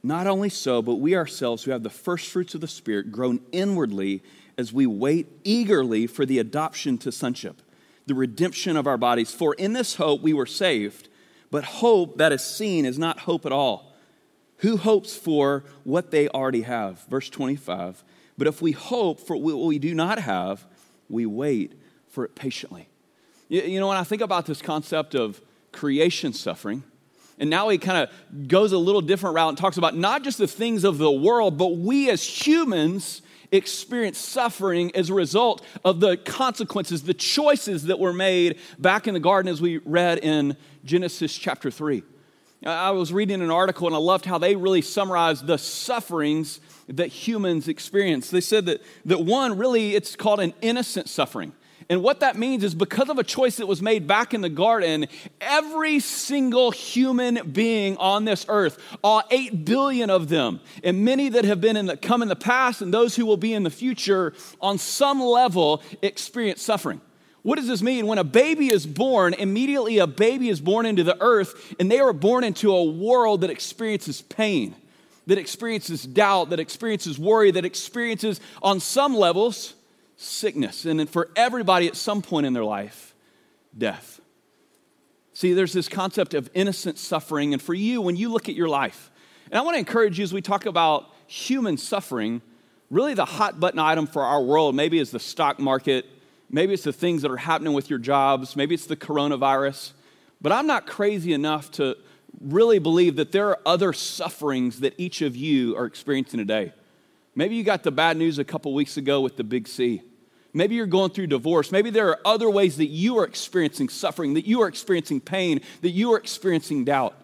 not 0.03 0.27
only 0.27 0.51
so, 0.51 0.83
but 0.83 0.97
we 0.97 1.17
ourselves 1.17 1.65
who 1.65 1.71
have 1.71 1.85
the 1.85 1.89
first 1.89 2.29
fruits 2.29 2.55
of 2.55 2.61
the 2.61 2.69
Spirit 2.69 3.11
groan 3.11 3.41
inwardly 3.51 4.23
as 4.59 4.75
we 4.75 4.85
wait 4.85 5.27
eagerly 5.43 6.07
for 6.07 6.27
the 6.27 6.39
adoption 6.39 6.99
to 6.99 7.11
sonship, 7.11 7.63
the 8.05 8.15
redemption 8.15 8.77
of 8.77 8.87
our 8.87 8.99
bodies. 8.99 9.33
For 9.33 9.55
in 9.55 9.73
this 9.73 9.95
hope 9.95 10.21
we 10.21 10.35
were 10.35 10.45
saved, 10.45 11.09
but 11.51 11.65
hope 11.65 12.19
that 12.19 12.33
is 12.33 12.45
seen 12.45 12.85
is 12.85 12.99
not 12.99 13.21
hope 13.21 13.47
at 13.47 13.53
all. 13.53 13.95
Who 14.59 14.77
hopes 14.77 15.17
for 15.17 15.65
what 15.85 16.11
they 16.11 16.29
already 16.29 16.61
have? 16.61 17.07
Verse 17.07 17.31
25. 17.31 18.05
But 18.37 18.49
if 18.49 18.61
we 18.61 18.73
hope 18.73 19.19
for 19.19 19.35
what 19.35 19.57
we 19.61 19.79
do 19.79 19.95
not 19.95 20.19
have, 20.19 20.67
we 21.13 21.27
wait 21.27 21.75
for 22.09 22.25
it 22.25 22.35
patiently. 22.35 22.89
You 23.49 23.79
know, 23.79 23.89
when 23.89 23.99
I 23.99 24.05
think 24.05 24.23
about 24.23 24.47
this 24.47 24.63
concept 24.63 25.15
of 25.15 25.41
creation 25.73 26.33
suffering, 26.33 26.83
and 27.39 27.51
now 27.51 27.69
he 27.69 27.79
kind 27.79 28.09
of 28.09 28.49
goes 28.49 28.73
a 28.73 28.79
little 28.79 29.01
different 29.01 29.37
route 29.37 29.51
and 29.51 29.59
talks 29.59 29.77
about 29.77 29.97
not 29.97 30.23
just 30.23 30.39
the 30.39 30.47
things 30.47 30.85
of 30.85 30.99
the 30.99 31.11
world, 31.11 31.59
but 31.59 31.77
we 31.77 32.09
as 32.09 32.25
humans 32.25 33.23
experience 33.51 34.17
suffering 34.17 34.95
as 34.97 35.11
a 35.11 35.15
result 35.15 35.63
of 35.85 36.01
the 36.01 36.17
consequences, 36.17 37.03
the 37.03 37.15
choices 37.15 37.85
that 37.85 37.99
were 37.99 38.13
made 38.13 38.59
back 38.79 39.07
in 39.07 39.15
the 39.15 39.21
garden 39.21 39.53
as 39.53 39.61
we 39.61 39.79
read 39.79 40.19
in 40.19 40.57
Genesis 40.85 41.37
chapter 41.37 41.71
3. 41.71 42.03
I 42.65 42.91
was 42.91 43.13
reading 43.13 43.41
an 43.43 43.51
article 43.51 43.87
and 43.87 43.97
I 43.97 43.99
loved 43.99 44.25
how 44.25 44.39
they 44.39 44.55
really 44.55 44.83
summarized 44.83 45.47
the 45.47 45.59
sufferings 45.59 46.61
that 46.89 47.09
humans 47.09 47.69
experience. 47.69 48.31
They 48.31 48.41
said 48.41 48.67
that, 48.67 48.83
that 49.05 49.25
one, 49.25 49.59
really, 49.59 49.95
it's 49.95 50.15
called 50.15 50.41
an 50.41 50.55
innocent 50.61 51.09
suffering. 51.09 51.53
And 51.89 52.03
what 52.03 52.21
that 52.21 52.37
means 52.37 52.63
is 52.65 52.75
because 52.75 53.09
of 53.09 53.19
a 53.19 53.25
choice 53.25 53.57
that 53.57 53.67
was 53.67 53.83
made 53.83 54.07
back 54.07 54.33
in 54.33 54.41
the 54.41 54.49
garden, 54.49 55.07
every 55.41 55.99
single 56.01 56.71
human 56.71 57.51
being 57.51 57.97
on 57.97 58.25
this 58.25 58.47
earth, 58.49 58.79
all 59.03 59.23
8 59.31 59.65
billion 59.65 60.09
of 60.09 60.29
them, 60.29 60.61
and 60.85 61.05
many 61.05 61.29
that 61.31 61.45
have 61.45 61.61
been 61.61 61.77
in 61.77 61.87
the, 61.87 61.97
come 61.97 62.23
in 62.23 62.29
the 62.29 62.37
past 62.37 62.81
and 62.81 62.95
those 62.95 63.17
who 63.17 63.27
will 63.27 63.37
be 63.37 63.53
in 63.53 63.63
the 63.63 63.71
future, 63.71 64.33
on 64.61 64.79
some 64.79 65.21
level 65.21 65.83
experience 66.01 66.63
suffering. 66.63 67.01
What 67.43 67.57
does 67.57 67.67
this 67.67 67.83
mean? 67.83 68.07
When 68.07 68.19
a 68.19 68.25
baby 68.25 68.69
is 68.69 68.87
born, 68.87 69.35
immediately 69.35 69.99
a 69.99 70.07
baby 70.07 70.49
is 70.49 70.61
born 70.61 70.87
into 70.87 71.03
the 71.03 71.21
earth, 71.21 71.75
and 71.81 71.91
they 71.91 71.99
are 71.99 72.13
born 72.13 72.45
into 72.45 72.73
a 72.73 72.85
world 72.85 73.41
that 73.41 73.51
experiences 73.51 74.23
pain, 74.23 74.77
that 75.27 75.39
experiences 75.39 76.05
doubt, 76.05 76.51
that 76.51 76.61
experiences 76.61 77.19
worry, 77.19 77.51
that 77.51 77.65
experiences, 77.65 78.41
on 78.63 78.79
some 78.79 79.15
levels, 79.15 79.75
sickness, 80.17 80.85
and 80.85 81.11
for 81.11 81.31
everybody 81.35 81.89
at 81.89 81.97
some 81.97 82.23
point 82.23 82.47
in 82.47 82.53
their 82.53 82.65
life, 82.65 83.13
death. 83.77 84.21
See, 85.35 85.53
there's 85.53 85.73
this 85.73 85.89
concept 85.89 86.35
of 86.35 86.49
innocent 86.55 86.97
suffering, 86.97 87.53
and 87.53 87.61
for 87.61 87.75
you, 87.75 88.01
when 88.01 88.15
you 88.15 88.31
look 88.31 88.49
at 88.49 88.55
your 88.55 88.69
life, 88.69 89.11
and 89.51 89.59
I 89.59 89.63
want 89.63 89.75
to 89.75 89.81
encourage 89.81 90.19
you 90.19 90.23
as 90.23 90.33
we 90.33 90.43
talk 90.43 90.67
about 90.67 91.11
human 91.27 91.77
suffering, 91.77 92.41
really 92.89 93.15
the 93.15 93.25
hot 93.25 93.59
button 93.59 93.81
item 93.81 94.07
for 94.07 94.23
our 94.23 94.43
world 94.43 94.77
maybe 94.77 95.01
is 95.01 95.11
the 95.11 95.19
stock 95.19 95.59
market, 95.59 96.07
maybe 96.53 96.75
it's 96.75 96.85
the 96.85 96.93
things 96.93 97.23
that 97.23 97.31
are 97.31 97.39
happening 97.39 97.73
with 97.73 97.91
your 97.91 97.99
jobs, 97.99 98.55
maybe 98.55 98.75
it's 98.75 98.87
the 98.87 98.97
coronavirus, 98.97 99.93
but 100.41 100.53
I'm 100.53 100.67
not 100.67 100.87
crazy 100.87 101.33
enough 101.33 101.71
to 101.73 101.97
really 102.41 102.79
believe 102.79 103.17
that 103.17 103.33
there 103.33 103.49
are 103.49 103.59
other 103.67 103.93
sufferings 103.93 104.81
that 104.81 104.95
each 104.99 105.23
of 105.23 105.35
you 105.35 105.77
are 105.77 105.87
experiencing 105.87 106.39
today. 106.39 106.73
Maybe 107.35 107.57
you 107.57 107.65
got 107.65 107.83
the 107.83 107.91
bad 107.91 108.17
news 108.17 108.39
a 108.39 108.45
couple 108.45 108.75
weeks 108.75 108.97
ago 108.97 109.21
with 109.21 109.37
the 109.37 109.45
big 109.45 109.67
C. 109.67 110.03
Maybe 110.53 110.75
you're 110.75 110.87
going 110.87 111.11
through 111.11 111.29
divorce. 111.29 111.73
Maybe 111.73 111.89
there 111.89 112.09
are 112.09 112.21
other 112.27 112.51
ways 112.51 112.77
that 112.77 112.87
you 112.87 113.19
are 113.19 113.25
experiencing 113.25 113.89
suffering, 113.89 114.35
that 114.35 114.47
you 114.47 114.61
are 114.61 114.69
experiencing 114.69 115.21
pain, 115.21 115.63
that 115.81 115.91
you 115.91 116.13
are 116.13 116.19
experiencing 116.19 116.85
doubt. 116.85 117.15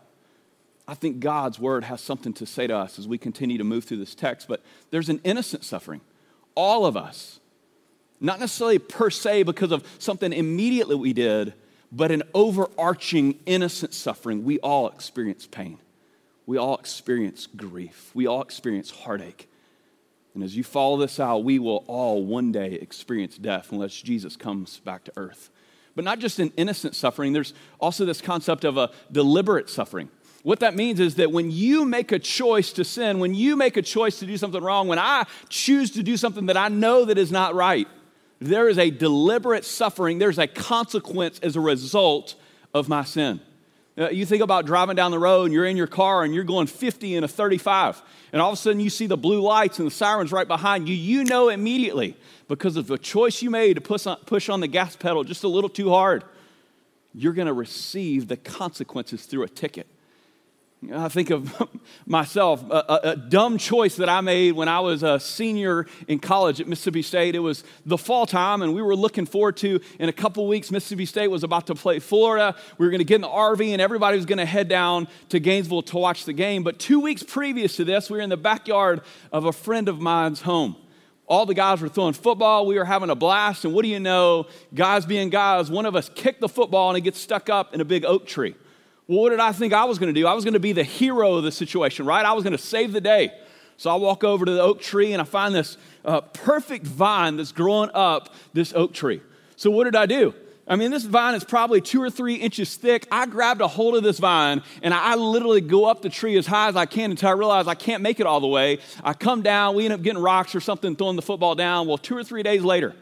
I 0.86 0.94
think 0.94 1.20
God's 1.20 1.58
word 1.58 1.84
has 1.84 2.00
something 2.00 2.32
to 2.34 2.46
say 2.46 2.66
to 2.66 2.74
us 2.74 2.98
as 2.98 3.06
we 3.06 3.18
continue 3.18 3.58
to 3.58 3.64
move 3.64 3.84
through 3.84 3.98
this 3.98 4.14
text, 4.14 4.48
but 4.48 4.62
there's 4.90 5.10
an 5.10 5.20
innocent 5.24 5.62
suffering. 5.64 6.00
All 6.54 6.86
of 6.86 6.96
us, 6.96 7.40
not 8.20 8.40
necessarily 8.40 8.78
per 8.78 9.10
se 9.10 9.44
because 9.44 9.72
of 9.72 9.86
something 9.98 10.32
immediately 10.32 10.96
we 10.96 11.12
did, 11.12 11.54
but 11.90 12.10
an 12.10 12.22
overarching 12.34 13.38
innocent 13.46 13.94
suffering. 13.94 14.44
We 14.44 14.58
all 14.60 14.88
experience 14.88 15.46
pain. 15.46 15.78
We 16.46 16.56
all 16.56 16.76
experience 16.76 17.46
grief. 17.46 18.10
We 18.14 18.26
all 18.26 18.42
experience 18.42 18.90
heartache. 18.90 19.48
And 20.34 20.42
as 20.42 20.56
you 20.56 20.64
follow 20.64 20.96
this 20.96 21.18
out, 21.18 21.44
we 21.44 21.58
will 21.58 21.84
all 21.86 22.24
one 22.24 22.52
day 22.52 22.74
experience 22.74 23.36
death 23.36 23.72
unless 23.72 23.94
Jesus 23.94 24.36
comes 24.36 24.78
back 24.78 25.04
to 25.04 25.12
earth. 25.16 25.50
But 25.94 26.04
not 26.04 26.20
just 26.20 26.38
an 26.38 26.52
innocent 26.56 26.94
suffering, 26.94 27.32
there's 27.32 27.54
also 27.80 28.04
this 28.04 28.20
concept 28.20 28.64
of 28.64 28.76
a 28.76 28.90
deliberate 29.10 29.68
suffering. 29.68 30.08
What 30.44 30.60
that 30.60 30.76
means 30.76 31.00
is 31.00 31.16
that 31.16 31.32
when 31.32 31.50
you 31.50 31.84
make 31.84 32.12
a 32.12 32.18
choice 32.18 32.72
to 32.74 32.84
sin, 32.84 33.18
when 33.18 33.34
you 33.34 33.56
make 33.56 33.76
a 33.76 33.82
choice 33.82 34.20
to 34.20 34.26
do 34.26 34.36
something 34.36 34.62
wrong, 34.62 34.86
when 34.86 34.98
I 34.98 35.26
choose 35.48 35.90
to 35.92 36.02
do 36.02 36.16
something 36.16 36.46
that 36.46 36.56
I 36.56 36.68
know 36.68 37.04
that 37.06 37.18
is 37.18 37.32
not 37.32 37.54
right, 37.54 37.88
there 38.40 38.68
is 38.68 38.78
a 38.78 38.90
deliberate 38.90 39.64
suffering, 39.64 40.18
there's 40.18 40.38
a 40.38 40.46
consequence 40.46 41.38
as 41.40 41.56
a 41.56 41.60
result 41.60 42.36
of 42.72 42.88
my 42.88 43.04
sin. 43.04 43.40
Uh, 43.98 44.10
you 44.10 44.24
think 44.24 44.42
about 44.42 44.64
driving 44.64 44.94
down 44.94 45.10
the 45.10 45.18
road 45.18 45.44
and 45.44 45.52
you're 45.52 45.66
in 45.66 45.76
your 45.76 45.88
car 45.88 46.22
and 46.22 46.32
you're 46.32 46.44
going 46.44 46.68
50 46.68 47.16
in 47.16 47.24
a 47.24 47.28
35, 47.28 48.00
and 48.32 48.40
all 48.40 48.50
of 48.50 48.54
a 48.54 48.56
sudden 48.56 48.78
you 48.78 48.90
see 48.90 49.06
the 49.06 49.16
blue 49.16 49.40
lights 49.40 49.80
and 49.80 49.86
the 49.86 49.90
sirens 49.90 50.30
right 50.30 50.46
behind 50.46 50.88
you. 50.88 50.94
You 50.94 51.24
know 51.24 51.48
immediately 51.48 52.16
because 52.46 52.76
of 52.76 52.86
the 52.86 52.96
choice 52.96 53.42
you 53.42 53.50
made 53.50 53.74
to 53.74 53.80
push 53.80 54.06
on, 54.06 54.16
push 54.18 54.48
on 54.48 54.60
the 54.60 54.68
gas 54.68 54.94
pedal 54.94 55.24
just 55.24 55.42
a 55.42 55.48
little 55.48 55.70
too 55.70 55.90
hard, 55.90 56.22
you're 57.12 57.32
going 57.32 57.48
to 57.48 57.52
receive 57.52 58.28
the 58.28 58.36
consequences 58.36 59.26
through 59.26 59.42
a 59.42 59.48
ticket. 59.48 59.88
I 60.94 61.08
think 61.08 61.30
of 61.30 61.52
myself, 62.06 62.62
a, 62.70 62.74
a, 62.74 63.00
a, 63.10 63.16
dumb 63.16 63.58
choice 63.58 63.96
that 63.96 64.08
I 64.08 64.20
made 64.20 64.52
when 64.52 64.68
I 64.68 64.78
was 64.78 65.02
a 65.02 65.18
senior 65.18 65.86
in 66.06 66.20
college 66.20 66.60
at 66.60 66.68
Mississippi 66.68 67.02
State. 67.02 67.34
It 67.34 67.40
was 67.40 67.64
the 67.84 67.98
fall 67.98 68.26
time, 68.26 68.62
and 68.62 68.72
we 68.72 68.80
were 68.80 68.94
looking 68.94 69.26
forward 69.26 69.56
to, 69.58 69.80
in 69.98 70.08
a 70.08 70.12
couple 70.12 70.46
weeks, 70.46 70.70
Mississippi 70.70 71.04
State 71.04 71.28
was 71.28 71.42
about 71.42 71.66
to 71.66 71.74
play 71.74 71.98
Florida. 71.98 72.54
We 72.78 72.86
were 72.86 72.90
going 72.90 73.00
to 73.00 73.04
get 73.04 73.16
in 73.16 73.20
the 73.22 73.28
RV, 73.28 73.72
and 73.72 73.82
everybody 73.82 74.16
was 74.16 74.26
going 74.26 74.38
to 74.38 74.46
head 74.46 74.68
down 74.68 75.08
to 75.30 75.40
Gainesville 75.40 75.82
to 75.82 75.98
watch 75.98 76.24
the 76.24 76.32
game. 76.32 76.62
But 76.62 76.78
two 76.78 77.00
weeks 77.00 77.24
previous 77.24 77.74
to 77.76 77.84
this, 77.84 78.08
we 78.08 78.18
were 78.18 78.22
in 78.22 78.30
the 78.30 78.36
backyard 78.36 79.00
of 79.32 79.46
a 79.46 79.52
friend 79.52 79.88
of 79.88 80.00
mine's 80.00 80.42
home. 80.42 80.76
All 81.26 81.44
the 81.44 81.54
guys 81.54 81.80
were 81.80 81.88
throwing 81.88 82.14
football. 82.14 82.66
We 82.66 82.76
were 82.76 82.84
having 82.84 83.10
a 83.10 83.16
blast. 83.16 83.64
And 83.64 83.74
what 83.74 83.82
do 83.82 83.88
you 83.88 84.00
know? 84.00 84.46
Guys 84.72 85.04
being 85.04 85.28
guys, 85.28 85.70
one 85.70 85.86
of 85.86 85.96
us 85.96 86.08
kicked 86.14 86.40
the 86.40 86.48
football 86.48 86.88
and 86.88 86.96
it 86.96 87.02
gets 87.02 87.20
stuck 87.20 87.50
up 87.50 87.74
in 87.74 87.82
a 87.82 87.84
big 87.84 88.06
oak 88.06 88.26
tree. 88.26 88.54
Well, 89.08 89.20
what 89.22 89.30
did 89.30 89.40
I 89.40 89.52
think 89.52 89.72
I 89.72 89.84
was 89.86 89.98
going 89.98 90.14
to 90.14 90.20
do? 90.20 90.26
I 90.26 90.34
was 90.34 90.44
going 90.44 90.54
to 90.54 90.60
be 90.60 90.72
the 90.72 90.84
hero 90.84 91.34
of 91.34 91.42
the 91.42 91.50
situation, 91.50 92.04
right? 92.04 92.24
I 92.24 92.34
was 92.34 92.44
going 92.44 92.56
to 92.56 92.62
save 92.62 92.92
the 92.92 93.00
day. 93.00 93.32
So 93.78 93.90
I 93.90 93.94
walk 93.94 94.22
over 94.22 94.44
to 94.44 94.52
the 94.52 94.60
oak 94.60 94.82
tree 94.82 95.12
and 95.12 95.22
I 95.22 95.24
find 95.24 95.54
this 95.54 95.78
uh, 96.04 96.20
perfect 96.20 96.86
vine 96.86 97.36
that's 97.36 97.52
growing 97.52 97.90
up 97.94 98.34
this 98.52 98.74
oak 98.74 98.92
tree. 98.92 99.22
So, 99.56 99.70
what 99.70 99.84
did 99.84 99.96
I 99.96 100.06
do? 100.06 100.34
I 100.66 100.76
mean, 100.76 100.90
this 100.90 101.04
vine 101.04 101.34
is 101.34 101.44
probably 101.44 101.80
two 101.80 102.02
or 102.02 102.10
three 102.10 102.34
inches 102.34 102.76
thick. 102.76 103.06
I 103.10 103.24
grabbed 103.24 103.62
a 103.62 103.68
hold 103.68 103.96
of 103.96 104.02
this 104.02 104.18
vine 104.18 104.62
and 104.82 104.92
I 104.92 105.14
literally 105.14 105.62
go 105.62 105.86
up 105.86 106.02
the 106.02 106.10
tree 106.10 106.36
as 106.36 106.46
high 106.46 106.68
as 106.68 106.76
I 106.76 106.84
can 106.84 107.10
until 107.10 107.30
I 107.30 107.32
realize 107.32 107.66
I 107.66 107.74
can't 107.74 108.02
make 108.02 108.20
it 108.20 108.26
all 108.26 108.40
the 108.40 108.48
way. 108.48 108.80
I 109.02 109.14
come 109.14 109.40
down, 109.40 109.74
we 109.74 109.86
end 109.86 109.94
up 109.94 110.02
getting 110.02 110.20
rocks 110.20 110.54
or 110.54 110.60
something, 110.60 110.94
throwing 110.94 111.16
the 111.16 111.22
football 111.22 111.54
down. 111.54 111.86
Well, 111.86 111.96
two 111.96 112.16
or 112.16 112.22
three 112.22 112.42
days 112.42 112.62
later, 112.62 112.94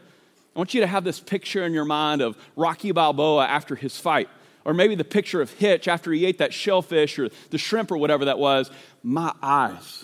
I 0.55 0.59
want 0.59 0.73
you 0.73 0.79
to 0.81 0.87
have 0.87 1.03
this 1.03 1.19
picture 1.19 1.65
in 1.65 1.73
your 1.73 1.85
mind 1.85 2.21
of 2.21 2.37
Rocky 2.55 2.93
Balboa 2.93 3.45
after 3.45 3.75
his 3.75 3.99
fight. 3.99 4.29
Or 4.67 4.73
maybe 4.73 4.95
the 4.95 5.05
picture 5.05 5.41
of 5.41 5.49
Hitch 5.53 5.87
after 5.87 6.11
he 6.11 6.25
ate 6.25 6.39
that 6.39 6.53
shellfish 6.53 7.17
or 7.17 7.29
the 7.51 7.57
shrimp 7.57 7.89
or 7.89 7.97
whatever 7.97 8.25
that 8.25 8.37
was. 8.37 8.69
My 9.01 9.33
eyes, 9.41 10.03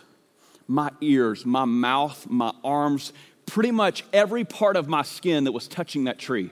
my 0.70 0.90
ears, 1.02 1.46
my 1.46 1.66
mouth, 1.66 2.26
my 2.30 2.54
arms, 2.64 3.12
pretty 3.46 3.72
much 3.72 4.06
every 4.14 4.46
part 4.46 4.78
of 4.78 4.88
my 4.88 5.02
skin 5.02 5.44
that 5.44 5.52
was 5.52 5.68
touching 5.68 6.06
that 6.06 6.18
tree 6.18 6.50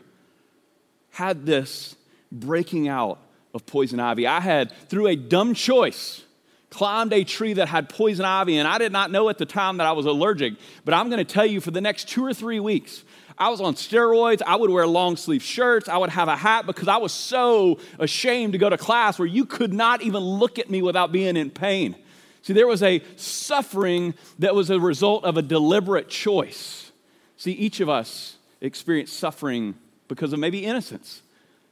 had 1.12 1.46
this 1.46 1.96
breaking 2.34 2.90
out 2.90 3.18
of 3.54 3.66
poison 3.66 4.02
ivy. 4.02 4.28
I 4.28 4.42
had, 4.42 4.74
through 4.90 5.08
a 5.08 5.16
dumb 5.16 5.54
choice, 5.54 6.26
climbed 6.70 7.14
a 7.14 7.24
tree 7.24 7.54
that 7.54 7.70
had 7.70 7.88
poison 7.88 8.26
ivy, 8.26 8.58
and 8.58 8.68
I 8.68 8.78
did 8.78 8.92
not 8.92 9.10
know 9.10 9.30
at 9.30 9.38
the 9.38 9.46
time 9.46 9.78
that 9.78 9.88
I 9.88 9.94
was 9.94 10.06
allergic. 10.06 10.56
But 10.84 10.96
I'm 10.96 11.10
going 11.10 11.26
to 11.26 11.34
tell 11.34 11.46
you 11.46 11.62
for 11.62 11.72
the 11.72 11.82
next 11.82 12.10
two 12.10 12.26
or 12.26 12.34
three 12.34 12.60
weeks, 12.60 13.06
I 13.42 13.50
was 13.50 13.60
on 13.60 13.74
steroids. 13.74 14.44
I 14.46 14.56
would 14.56 14.70
wear 14.70 14.86
long 14.86 15.18
sleeve 15.18 15.42
shirts. 15.42 15.90
I 15.90 15.98
would 15.98 16.12
have 16.12 16.28
a 16.28 16.36
hat 16.36 16.68
because 16.68 16.88
I 16.88 16.98
was 16.98 17.12
so 17.12 17.80
ashamed 17.98 18.54
to 18.54 18.60
go 18.60 18.70
to 18.70 18.78
class 18.78 19.18
where 19.18 19.28
you 19.28 19.46
could 19.46 19.74
not 19.74 20.04
even 20.04 20.22
look 20.22 20.60
at 20.60 20.70
me 20.70 20.84
without 20.84 21.12
being 21.12 21.36
in 21.36 21.50
pain. 21.50 21.96
See, 22.44 22.54
there 22.54 22.68
was 22.68 22.84
a 22.84 23.02
suffering 23.16 24.14
that 24.38 24.54
was 24.54 24.70
a 24.70 24.80
result 24.80 25.26
of 25.26 25.38
a 25.38 25.42
deliberate 25.42 26.08
choice. 26.08 26.92
See, 27.36 27.54
each 27.54 27.80
of 27.80 27.90
us 27.90 28.38
experience 28.62 29.12
suffering 29.12 29.74
because 30.08 30.34
of 30.34 30.40
maybe 30.40 30.64
innocence. 30.64 31.24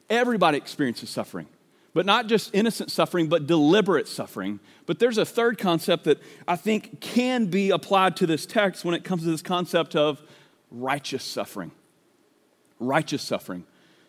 Everybody 0.09 0.57
experiences 0.57 1.11
suffering, 1.11 1.45
but 1.93 2.03
not 2.03 2.25
just 2.25 2.49
innocent 2.55 2.89
suffering, 2.89 3.27
but 3.27 3.45
deliberate 3.45 4.07
suffering. 4.07 4.59
But 4.87 4.97
there's 4.97 5.19
a 5.19 5.25
third 5.25 5.59
concept 5.59 6.05
that 6.05 6.19
I 6.47 6.55
think 6.55 6.99
can 6.99 7.45
be 7.45 7.69
applied 7.69 8.15
to 8.17 8.25
this 8.25 8.47
text 8.47 8.83
when 8.83 8.95
it 8.95 9.03
comes 9.03 9.21
to 9.21 9.29
this 9.29 9.43
concept 9.43 9.95
of 9.95 10.19
righteous 10.71 11.23
suffering. 11.23 11.71
Righteous 12.79 13.21
suffering. 13.21 13.65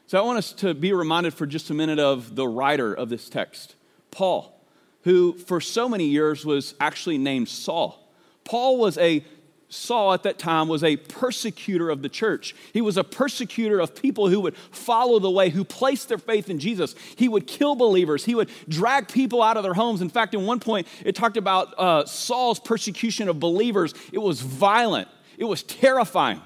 So 0.06 0.18
I 0.18 0.22
want 0.22 0.38
us 0.38 0.52
to 0.54 0.74
be 0.74 0.92
reminded 0.92 1.34
for 1.34 1.46
just 1.46 1.70
a 1.70 1.74
minute 1.74 1.98
of 1.98 2.34
the 2.34 2.48
writer 2.48 2.92
of 2.92 3.08
this 3.08 3.28
text, 3.28 3.76
Paul, 4.10 4.60
who 5.02 5.34
for 5.34 5.60
so 5.60 5.88
many 5.88 6.06
years 6.06 6.44
was 6.44 6.74
actually 6.80 7.18
named 7.18 7.48
Saul. 7.48 8.12
Paul 8.44 8.78
was 8.78 8.98
a 8.98 9.24
Saul 9.70 10.12
at 10.12 10.24
that 10.24 10.36
time 10.36 10.66
was 10.66 10.82
a 10.82 10.96
persecutor 10.96 11.90
of 11.90 12.02
the 12.02 12.08
church. 12.08 12.56
He 12.72 12.80
was 12.80 12.96
a 12.96 13.04
persecutor 13.04 13.78
of 13.78 13.94
people 13.94 14.28
who 14.28 14.40
would 14.40 14.56
follow 14.56 15.20
the 15.20 15.30
way, 15.30 15.48
who 15.48 15.64
placed 15.64 16.08
their 16.08 16.18
faith 16.18 16.50
in 16.50 16.58
Jesus. 16.58 16.96
He 17.14 17.28
would 17.28 17.46
kill 17.46 17.76
believers. 17.76 18.24
He 18.24 18.34
would 18.34 18.50
drag 18.68 19.06
people 19.06 19.42
out 19.42 19.56
of 19.56 19.62
their 19.62 19.74
homes. 19.74 20.02
In 20.02 20.10
fact, 20.10 20.34
in 20.34 20.44
one 20.44 20.58
point, 20.58 20.88
it 21.04 21.14
talked 21.14 21.36
about 21.36 21.72
uh, 21.78 22.04
Saul's 22.04 22.58
persecution 22.58 23.28
of 23.28 23.38
believers. 23.38 23.94
It 24.12 24.18
was 24.18 24.40
violent, 24.40 25.08
it 25.38 25.44
was 25.44 25.62
terrifying. 25.62 26.42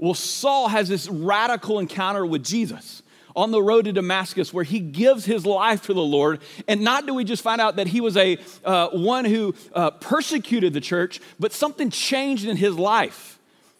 Well, 0.00 0.14
Saul 0.14 0.68
has 0.68 0.88
this 0.88 1.10
radical 1.10 1.78
encounter 1.78 2.24
with 2.24 2.42
Jesus 2.42 3.02
on 3.36 3.50
the 3.50 3.62
road 3.62 3.84
to 3.84 3.92
Damascus 3.92 4.50
where 4.50 4.64
he 4.64 4.80
gives 4.80 5.26
his 5.26 5.44
life 5.44 5.82
to 5.82 5.94
the 5.94 6.02
Lord. 6.02 6.40
And 6.66 6.80
not 6.80 7.04
do 7.04 7.12
we 7.12 7.22
just 7.22 7.42
find 7.42 7.60
out 7.60 7.76
that 7.76 7.86
he 7.86 8.00
was 8.00 8.16
a 8.16 8.38
uh, 8.64 8.88
one 8.88 9.26
who 9.26 9.54
uh, 9.74 9.90
persecuted 9.90 10.72
the 10.72 10.80
church, 10.80 11.20
but 11.38 11.52
something 11.52 11.90
changed 11.90 12.46
in 12.46 12.56
his 12.56 12.76
life 12.76 13.38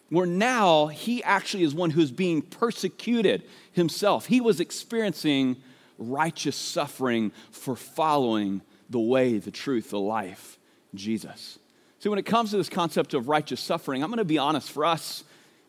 where 0.09 0.27
now 0.27 0.87
he 0.87 1.23
actually 1.23 1.63
is 1.63 1.73
one 1.73 1.89
who's 1.89 2.11
being 2.11 2.43
persecuted 2.43 3.41
himself. 3.71 4.27
He 4.27 4.41
was 4.41 4.59
experiencing 4.59 5.55
righteous 5.97 6.55
suffering 6.55 7.31
for 7.49 7.75
following 7.75 8.61
the 8.91 8.99
way, 8.99 9.39
the 9.39 9.49
truth, 9.49 9.89
the 9.89 9.99
life, 9.99 10.59
Jesus. 10.93 11.57
See, 11.97 12.09
when 12.09 12.19
it 12.19 12.27
comes 12.27 12.51
to 12.51 12.57
this 12.57 12.69
concept 12.69 13.15
of 13.15 13.27
righteous 13.27 13.59
suffering, 13.59 14.03
I'm 14.03 14.09
going 14.09 14.19
to 14.19 14.25
be 14.25 14.37
honest 14.37 14.69
for 14.69 14.85
us 14.85 15.23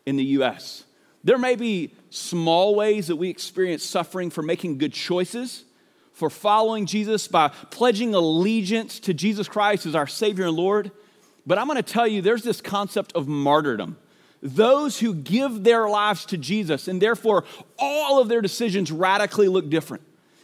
in 0.05 0.15
the 0.15 0.23
U.S. 0.23 0.83
There 1.23 1.37
may 1.37 1.55
be 1.55 1.93
small 2.09 2.75
ways 2.75 3.07
that 3.07 3.15
we 3.15 3.29
experience 3.29 3.83
suffering 3.83 4.29
for 4.29 4.41
making 4.41 4.77
good 4.77 4.93
choices, 4.93 5.63
for 6.11 6.29
following 6.29 6.85
Jesus 6.85 7.27
by 7.27 7.47
pledging 7.47 8.13
allegiance 8.13 8.99
to 9.01 9.13
Jesus 9.13 9.47
Christ 9.47 9.85
as 9.85 9.95
our 9.95 10.07
Savior 10.07 10.45
and 10.45 10.55
Lord. 10.55 10.91
But 11.45 11.57
I'm 11.57 11.67
going 11.67 11.77
to 11.77 11.83
tell 11.83 12.07
you, 12.07 12.21
there's 12.21 12.43
this 12.43 12.61
concept 12.61 13.13
of 13.13 13.27
martyrdom. 13.27 13.97
Those 14.41 14.99
who 14.99 15.15
give 15.15 15.63
their 15.63 15.87
lives 15.87 16.25
to 16.27 16.37
Jesus, 16.37 16.87
and 16.87 17.01
therefore 17.01 17.45
all 17.79 18.21
of 18.21 18.27
their 18.27 18.41
decisions 18.41 18.91
radically 18.91 19.47
look 19.47 19.69
different. 19.69 20.03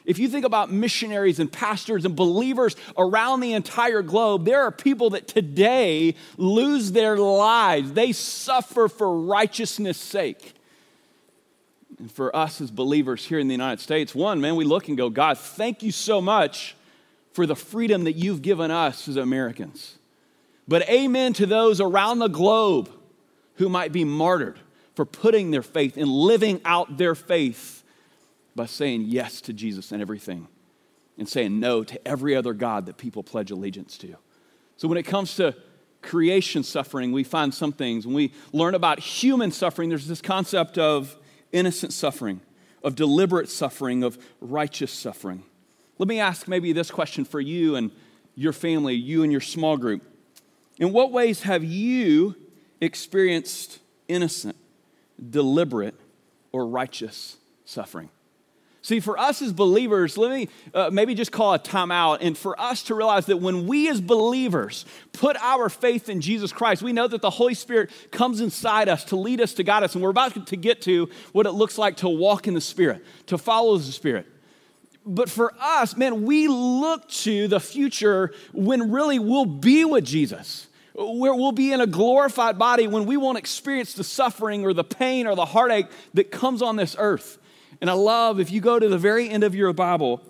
If 0.09 0.17
you 0.17 0.27
think 0.27 0.43
about 0.43 0.71
missionaries 0.71 1.39
and 1.39 1.51
pastors 1.51 2.03
and 2.03 2.15
believers 2.15 2.75
around 2.97 3.41
the 3.41 3.53
entire 3.53 4.01
globe, 4.01 4.43
there 4.43 4.63
are 4.63 4.71
people 4.71 5.11
that 5.11 5.27
today 5.27 6.15
lose 6.35 6.93
their 6.93 7.15
lives. 7.15 7.91
They 7.91 8.11
suffer 8.11 8.87
for 8.87 9.21
righteousness' 9.21 9.99
sake. 9.99 10.55
And 11.99 12.11
for 12.11 12.35
us 12.35 12.59
as 12.59 12.71
believers 12.71 13.23
here 13.23 13.37
in 13.37 13.47
the 13.47 13.53
United 13.53 13.81
States, 13.81 14.15
one, 14.15 14.41
man, 14.41 14.55
we 14.55 14.65
look 14.65 14.87
and 14.87 14.97
go, 14.97 15.11
God, 15.11 15.37
thank 15.37 15.83
you 15.83 15.91
so 15.91 16.19
much 16.19 16.75
for 17.33 17.45
the 17.45 17.55
freedom 17.55 18.05
that 18.05 18.13
you've 18.13 18.41
given 18.41 18.71
us 18.71 19.07
as 19.07 19.15
Americans. 19.15 19.99
But 20.67 20.89
amen 20.89 21.33
to 21.33 21.45
those 21.45 21.79
around 21.79 22.17
the 22.17 22.29
globe 22.29 22.89
who 23.57 23.69
might 23.69 23.91
be 23.91 24.05
martyred 24.05 24.57
for 24.95 25.05
putting 25.05 25.51
their 25.51 25.61
faith 25.61 25.97
and 25.97 26.07
living 26.07 26.61
out 26.65 26.97
their 26.97 27.13
faith 27.13 27.78
by 28.55 28.65
saying 28.65 29.05
yes 29.07 29.41
to 29.41 29.53
Jesus 29.53 29.91
and 29.91 30.01
everything 30.01 30.47
and 31.17 31.27
saying 31.27 31.59
no 31.59 31.83
to 31.83 32.07
every 32.07 32.35
other 32.35 32.53
God 32.53 32.85
that 32.85 32.97
people 32.97 33.23
pledge 33.23 33.51
allegiance 33.51 33.97
to. 33.99 34.15
So 34.77 34.87
when 34.87 34.97
it 34.97 35.03
comes 35.03 35.35
to 35.35 35.55
creation 36.01 36.63
suffering, 36.63 37.11
we 37.11 37.23
find 37.23 37.53
some 37.53 37.73
things. 37.73 38.05
When 38.05 38.15
we 38.15 38.31
learn 38.53 38.75
about 38.75 38.99
human 38.99 39.51
suffering, 39.51 39.89
there's 39.89 40.07
this 40.07 40.21
concept 40.21 40.77
of 40.77 41.17
innocent 41.51 41.93
suffering, 41.93 42.41
of 42.83 42.95
deliberate 42.95 43.49
suffering, 43.49 44.03
of 44.03 44.17
righteous 44.39 44.91
suffering. 44.91 45.43
Let 45.97 46.07
me 46.07 46.19
ask 46.19 46.47
maybe 46.47 46.71
this 46.71 46.89
question 46.89 47.25
for 47.25 47.41
you 47.41 47.75
and 47.75 47.91
your 48.35 48.53
family, 48.53 48.95
you 48.95 49.23
and 49.23 49.31
your 49.31 49.41
small 49.41 49.75
group. 49.75 50.01
In 50.77 50.93
what 50.93 51.11
ways 51.11 51.41
have 51.41 51.63
you 51.63 52.35
experienced 52.79 53.79
innocent, 54.07 54.55
deliberate, 55.29 55.95
or 56.53 56.65
righteous 56.65 57.35
suffering? 57.65 58.09
See, 58.81 59.01
for 59.01 59.17
us 59.17 59.41
as 59.41 59.51
believers, 59.51 60.17
let 60.17 60.31
me 60.31 60.47
uh, 60.73 60.89
maybe 60.91 61.13
just 61.13 61.33
call 61.33 61.53
a 61.53 61.59
timeout. 61.59 62.19
And 62.21 62.37
for 62.37 62.59
us 62.59 62.83
to 62.83 62.95
realize 62.95 63.25
that 63.25 63.37
when 63.37 63.67
we 63.67 63.89
as 63.89 63.99
believers 63.99 64.85
put 65.11 65.35
our 65.37 65.67
faith 65.67 66.07
in 66.07 66.21
Jesus 66.21 66.53
Christ, 66.53 66.81
we 66.81 66.93
know 66.93 67.07
that 67.07 67.21
the 67.21 67.29
Holy 67.29 67.53
Spirit 67.53 67.91
comes 68.11 68.39
inside 68.39 68.87
us 68.87 69.03
to 69.05 69.17
lead 69.17 69.41
us, 69.41 69.53
to 69.55 69.63
guide 69.63 69.83
us. 69.83 69.95
And 69.95 70.03
we're 70.03 70.11
about 70.11 70.47
to 70.47 70.55
get 70.55 70.81
to 70.83 71.09
what 71.33 71.45
it 71.45 71.51
looks 71.51 71.77
like 71.77 71.97
to 71.97 72.09
walk 72.09 72.47
in 72.47 72.53
the 72.53 72.61
Spirit, 72.61 73.03
to 73.27 73.37
follow 73.37 73.77
the 73.77 73.91
Spirit. 73.91 74.27
But 75.05 75.29
for 75.29 75.53
us, 75.59 75.97
man, 75.97 76.23
we 76.23 76.47
look 76.47 77.09
to 77.09 77.47
the 77.49 77.59
future 77.59 78.33
when 78.53 78.91
really 78.91 79.19
we'll 79.19 79.45
be 79.45 79.83
with 79.83 80.05
Jesus 80.05 80.67
where 80.93 81.33
we'll 81.33 81.53
be 81.53 81.71
in 81.71 81.79
a 81.79 81.87
glorified 81.87 82.59
body 82.59 82.85
when 82.85 83.05
we 83.05 83.15
won't 83.15 83.37
experience 83.37 83.93
the 83.93 84.03
suffering 84.03 84.65
or 84.65 84.73
the 84.73 84.83
pain 84.83 85.27
or 85.27 85.35
the 85.35 85.45
heartache 85.45 85.87
that 86.13 86.29
comes 86.29 86.61
on 86.61 86.75
this 86.75 86.93
earth. 86.99 87.38
And 87.81 87.89
I 87.89 87.93
love 87.93 88.39
if 88.39 88.51
you 88.51 88.61
go 88.61 88.77
to 88.77 88.89
the 88.89 88.97
very 88.97 89.29
end 89.29 89.43
of 89.43 89.55
your 89.55 89.71
Bible, 89.73 90.21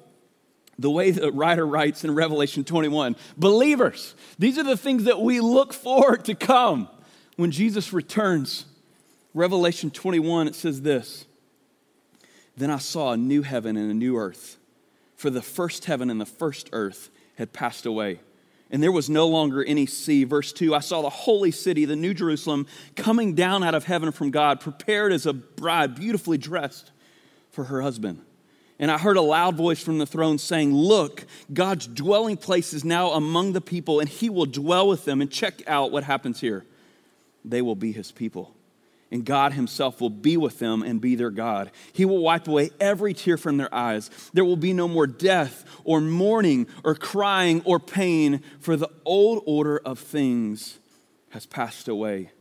the 0.78 0.90
way 0.90 1.12
the 1.12 1.32
writer 1.32 1.66
writes 1.66 2.04
in 2.04 2.14
Revelation 2.16 2.64
21 2.64 3.16
believers, 3.38 4.16
these 4.38 4.58
are 4.58 4.64
the 4.64 4.78
things 4.78 5.06
that 5.06 5.20
we 5.20 5.40
look 5.40 5.74
forward 5.74 6.26
to 6.26 6.36
come 6.36 6.88
when 7.36 7.52
Jesus 7.52 7.92
returns. 7.92 8.66
Revelation 9.34 9.92
21, 9.92 10.48
it 10.48 10.56
says 10.56 10.82
this 10.82 11.26
Then 12.56 12.72
I 12.72 12.78
saw 12.78 13.12
a 13.12 13.18
new 13.18 13.42
heaven 13.42 13.78
and 13.78 13.92
a 13.92 13.96
new 13.96 14.18
earth, 14.18 14.58
for 15.16 15.30
the 15.30 15.42
first 15.42 15.86
heaven 15.86 16.10
and 16.10 16.22
the 16.22 16.26
first 16.26 16.70
earth 16.72 17.10
had 17.36 17.52
passed 17.52 17.86
away. 17.86 18.20
And 18.72 18.84
there 18.84 18.92
was 18.92 19.10
no 19.10 19.28
longer 19.28 19.64
any 19.64 19.88
sea. 19.88 20.26
Verse 20.26 20.54
2 20.54 20.76
I 20.76 20.80
saw 20.80 21.02
the 21.02 21.10
holy 21.10 21.52
city, 21.52 21.86
the 21.86 21.96
New 21.96 22.14
Jerusalem, 22.14 22.68
coming 22.96 23.34
down 23.34 23.64
out 23.64 23.74
of 23.74 23.86
heaven 23.86 24.12
from 24.12 24.30
God, 24.30 24.60
prepared 24.60 25.12
as 25.12 25.26
a 25.26 25.34
bride, 25.34 25.96
beautifully 25.96 26.38
dressed 26.38 26.92
for 27.60 27.66
her 27.66 27.82
husband. 27.82 28.22
And 28.80 28.90
I 28.90 28.98
heard 28.98 29.18
a 29.18 29.22
loud 29.22 29.58
voice 29.58 29.84
from 29.84 29.98
the 29.98 30.06
throne 30.06 30.38
saying, 30.38 30.74
Look, 30.74 31.26
God's 31.54 31.88
dwelling 31.88 32.38
place 32.38 32.72
is 32.72 32.86
now 32.86 33.12
among 33.12 33.52
the 33.52 33.60
people, 33.60 34.00
and 34.00 34.08
he 34.08 34.30
will 34.30 34.46
dwell 34.46 34.88
with 34.88 35.04
them. 35.04 35.20
And 35.20 35.30
check 35.30 35.62
out 35.68 35.92
what 35.92 36.06
happens 36.06 36.40
here 36.40 36.66
they 37.44 37.62
will 37.62 37.76
be 37.76 37.92
his 37.92 38.14
people. 38.14 38.56
And 39.12 39.26
God 39.26 39.52
himself 39.52 40.00
will 40.00 40.10
be 40.10 40.38
with 40.38 40.60
them 40.60 40.84
and 40.84 41.02
be 41.02 41.16
their 41.16 41.32
God. 41.32 41.72
He 41.92 42.06
will 42.06 42.20
wipe 42.20 42.48
away 42.48 42.70
every 42.80 43.14
tear 43.14 43.36
from 43.36 43.58
their 43.58 43.74
eyes. 43.76 44.10
There 44.32 44.46
will 44.46 44.56
be 44.56 44.72
no 44.72 44.88
more 44.88 45.08
death 45.08 45.66
or 45.84 46.00
mourning 46.00 46.66
or 46.86 46.96
crying 46.96 47.62
or 47.66 47.78
pain, 47.78 48.42
for 48.62 48.78
the 48.78 48.90
old 49.04 49.44
order 49.46 49.80
of 49.80 50.00
things 50.00 50.80
has 51.32 51.46
passed 51.46 51.90
away. 51.90 52.32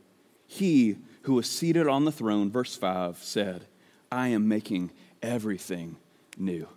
He 0.47 0.95
who 1.23 1.33
was 1.33 1.49
seated 1.49 1.87
on 1.87 2.05
the 2.05 2.11
throne, 2.13 2.49
verse 2.49 2.77
5, 2.77 3.17
said, 3.17 3.65
I 4.11 4.29
am 4.29 4.47
making 4.47 4.91
everything 5.21 5.97
new. 6.37 6.67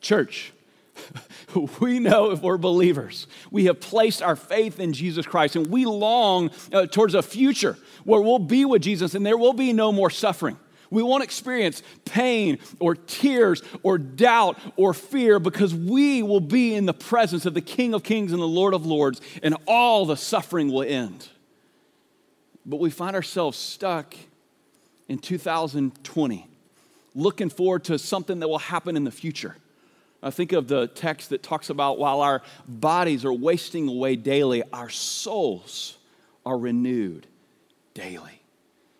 Church, 0.00 0.52
we 1.80 1.98
know 1.98 2.30
if 2.30 2.40
we're 2.40 2.58
believers, 2.58 3.26
we 3.50 3.66
have 3.66 3.80
placed 3.80 4.22
our 4.22 4.36
faith 4.36 4.80
in 4.80 4.92
Jesus 4.92 5.26
Christ 5.26 5.56
and 5.56 5.66
we 5.68 5.84
long 5.84 6.50
uh, 6.72 6.86
towards 6.86 7.14
a 7.14 7.22
future 7.22 7.76
where 8.04 8.20
we'll 8.20 8.38
be 8.38 8.64
with 8.64 8.82
Jesus 8.82 9.14
and 9.14 9.24
there 9.24 9.38
will 9.38 9.52
be 9.52 9.72
no 9.72 9.92
more 9.92 10.10
suffering. 10.10 10.58
We 10.92 11.02
won't 11.02 11.24
experience 11.24 11.82
pain 12.04 12.58
or 12.78 12.94
tears 12.94 13.62
or 13.82 13.96
doubt 13.96 14.58
or 14.76 14.92
fear 14.92 15.38
because 15.38 15.74
we 15.74 16.22
will 16.22 16.40
be 16.40 16.74
in 16.74 16.84
the 16.84 16.92
presence 16.92 17.46
of 17.46 17.54
the 17.54 17.62
King 17.62 17.94
of 17.94 18.02
Kings 18.02 18.30
and 18.30 18.42
the 18.42 18.46
Lord 18.46 18.74
of 18.74 18.84
Lords, 18.84 19.22
and 19.42 19.56
all 19.66 20.04
the 20.04 20.18
suffering 20.18 20.70
will 20.70 20.82
end. 20.82 21.30
But 22.66 22.78
we 22.78 22.90
find 22.90 23.16
ourselves 23.16 23.56
stuck 23.56 24.14
in 25.08 25.18
2020, 25.18 26.46
looking 27.14 27.50
forward 27.50 27.84
to 27.84 27.98
something 27.98 28.40
that 28.40 28.48
will 28.48 28.58
happen 28.58 28.96
in 28.96 29.04
the 29.04 29.10
future. 29.10 29.56
I 30.22 30.30
think 30.30 30.52
of 30.52 30.68
the 30.68 30.86
text 30.86 31.30
that 31.30 31.42
talks 31.42 31.68
about 31.68 31.98
while 31.98 32.20
our 32.20 32.42
bodies 32.66 33.24
are 33.24 33.32
wasting 33.32 33.88
away 33.88 34.16
daily, 34.16 34.62
our 34.72 34.88
souls 34.88 35.96
are 36.46 36.56
renewed 36.56 37.26
daily. 37.94 38.40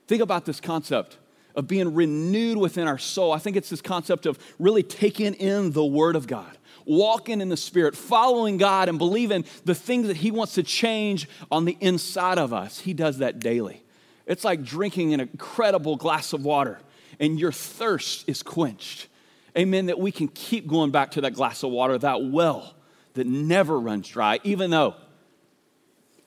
Think 0.08 0.20
about 0.20 0.44
this 0.44 0.60
concept 0.60 1.18
of 1.54 1.68
being 1.68 1.94
renewed 1.94 2.58
within 2.58 2.88
our 2.88 2.98
soul. 2.98 3.32
I 3.32 3.38
think 3.38 3.56
it's 3.56 3.70
this 3.70 3.82
concept 3.82 4.26
of 4.26 4.38
really 4.58 4.82
taking 4.82 5.34
in 5.34 5.72
the 5.72 5.84
Word 5.84 6.16
of 6.16 6.26
God, 6.26 6.58
walking 6.84 7.40
in 7.40 7.48
the 7.48 7.56
Spirit, 7.56 7.96
following 7.96 8.56
God, 8.56 8.88
and 8.88 8.98
believing 8.98 9.44
the 9.64 9.74
things 9.74 10.08
that 10.08 10.16
He 10.16 10.30
wants 10.30 10.54
to 10.54 10.62
change 10.62 11.28
on 11.50 11.64
the 11.64 11.76
inside 11.80 12.38
of 12.38 12.52
us. 12.52 12.80
He 12.80 12.94
does 12.94 13.18
that 13.18 13.38
daily. 13.38 13.82
It's 14.26 14.44
like 14.44 14.62
drinking 14.64 15.14
an 15.14 15.20
incredible 15.20 15.96
glass 15.96 16.32
of 16.32 16.44
water, 16.44 16.78
and 17.20 17.38
your 17.38 17.52
thirst 17.52 18.28
is 18.28 18.42
quenched 18.42 19.08
amen, 19.56 19.86
that 19.86 19.98
we 19.98 20.12
can 20.12 20.28
keep 20.28 20.66
going 20.66 20.90
back 20.90 21.12
to 21.12 21.20
that 21.22 21.34
glass 21.34 21.62
of 21.62 21.70
water, 21.70 21.98
that 21.98 22.24
well 22.24 22.74
that 23.14 23.26
never 23.26 23.78
runs 23.78 24.08
dry, 24.08 24.40
even 24.42 24.70
though 24.70 24.94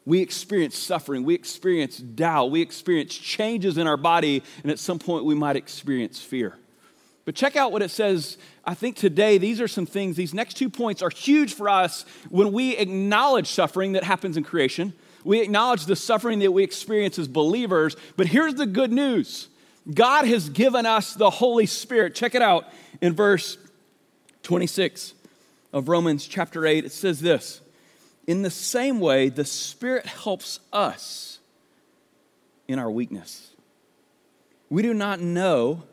we 0.06 0.22
experience 0.22 0.78
suffering, 0.78 1.24
we 1.24 1.34
experience 1.34 1.98
doubt, 1.98 2.52
we 2.52 2.62
experience 2.62 3.16
changes 3.16 3.78
in 3.78 3.88
our 3.88 3.98
body, 3.98 4.44
and 4.62 4.72
at 4.72 4.78
some 4.78 5.00
point 5.00 5.26
we 5.26 5.34
might 5.34 5.56
experience 5.56 6.22
fear. 6.22 6.58
But 7.26 7.34
check 7.34 7.56
out 7.56 7.72
what 7.72 7.82
it 7.82 7.90
says. 7.90 8.38
I 8.64 8.76
think 8.76 8.98
today 8.98 9.40
these 9.40 9.60
are 9.60 9.68
some 9.68 9.88
things, 9.88 10.16
these 10.16 10.34
next 10.34 10.56
two 10.56 10.70
points 10.70 11.02
are 11.02 11.10
huge 11.10 11.56
for 11.56 11.68
us 11.68 12.06
when 12.30 12.52
we 12.54 12.78
acknowledge 12.78 13.48
suffering 13.48 13.94
that 13.94 14.04
happens 14.04 14.38
in 14.38 14.44
creation. 14.44 14.94
We 15.24 15.42
acknowledge 15.42 15.88
the 15.88 15.96
suffering 15.96 16.38
that 16.40 16.52
we 16.52 16.64
experience 16.64 17.18
as 17.18 17.28
believers. 17.28 17.96
But 18.16 18.28
here's 18.28 18.54
the 18.54 18.68
good 18.68 18.92
news 18.92 19.48
God 19.94 20.26
has 20.26 20.50
given 20.50 20.86
us 20.86 21.14
the 21.14 21.30
Holy 21.30 21.66
Spirit. 21.66 22.16
Check 22.16 22.36
it 22.36 22.42
out 22.42 22.68
in 23.02 23.14
verse 23.14 23.58
26 24.44 25.14
of 25.74 25.90
Romans 25.90 26.26
chapter 26.28 26.66
8, 26.66 26.86
it 26.86 26.92
says 26.92 27.20
this 27.20 27.62
In 28.26 28.42
the 28.42 28.50
same 28.50 29.00
way, 29.00 29.30
the 29.30 29.46
Spirit 29.46 30.06
helps 30.06 30.60
us 30.72 31.40
in 32.68 32.80
our 32.80 32.90
weakness. 32.90 33.52
We 34.70 34.82
do 34.82 34.94
not 34.94 35.20
know 35.20 35.84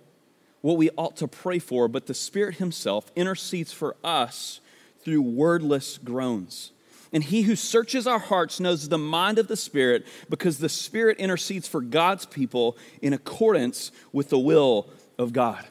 what 0.61 0.77
we 0.77 0.91
ought 0.97 1.17
to 1.17 1.29
pray 1.29 1.59
for, 1.59 1.89
but 1.89 2.07
the 2.07 2.15
Spirit 2.15 2.57
Himself 2.57 3.11
intercedes 3.17 3.73
for 3.73 3.97
us 4.05 4.61
through 5.01 5.23
wordless 5.23 5.99
groans. 5.99 6.72
And 7.13 7.23
he 7.23 7.43
who 7.43 7.57
searches 7.57 8.07
our 8.07 8.19
hearts 8.19 8.59
knows 8.59 8.89
the 8.89 8.99
mind 8.99 9.39
of 9.39 9.49
the 9.49 9.57
Spirit 9.57 10.07
because 10.31 10.59
the 10.59 10.69
Spirit 10.69 11.19
intercedes 11.19 11.69
for 11.69 11.81
God's 11.81 12.25
people 12.25 12.77
in 13.03 13.13
accordance 13.13 13.93
with 14.13 14.31
the 14.31 14.39
will 14.39 14.89
of 15.19 15.33
God 15.33 15.67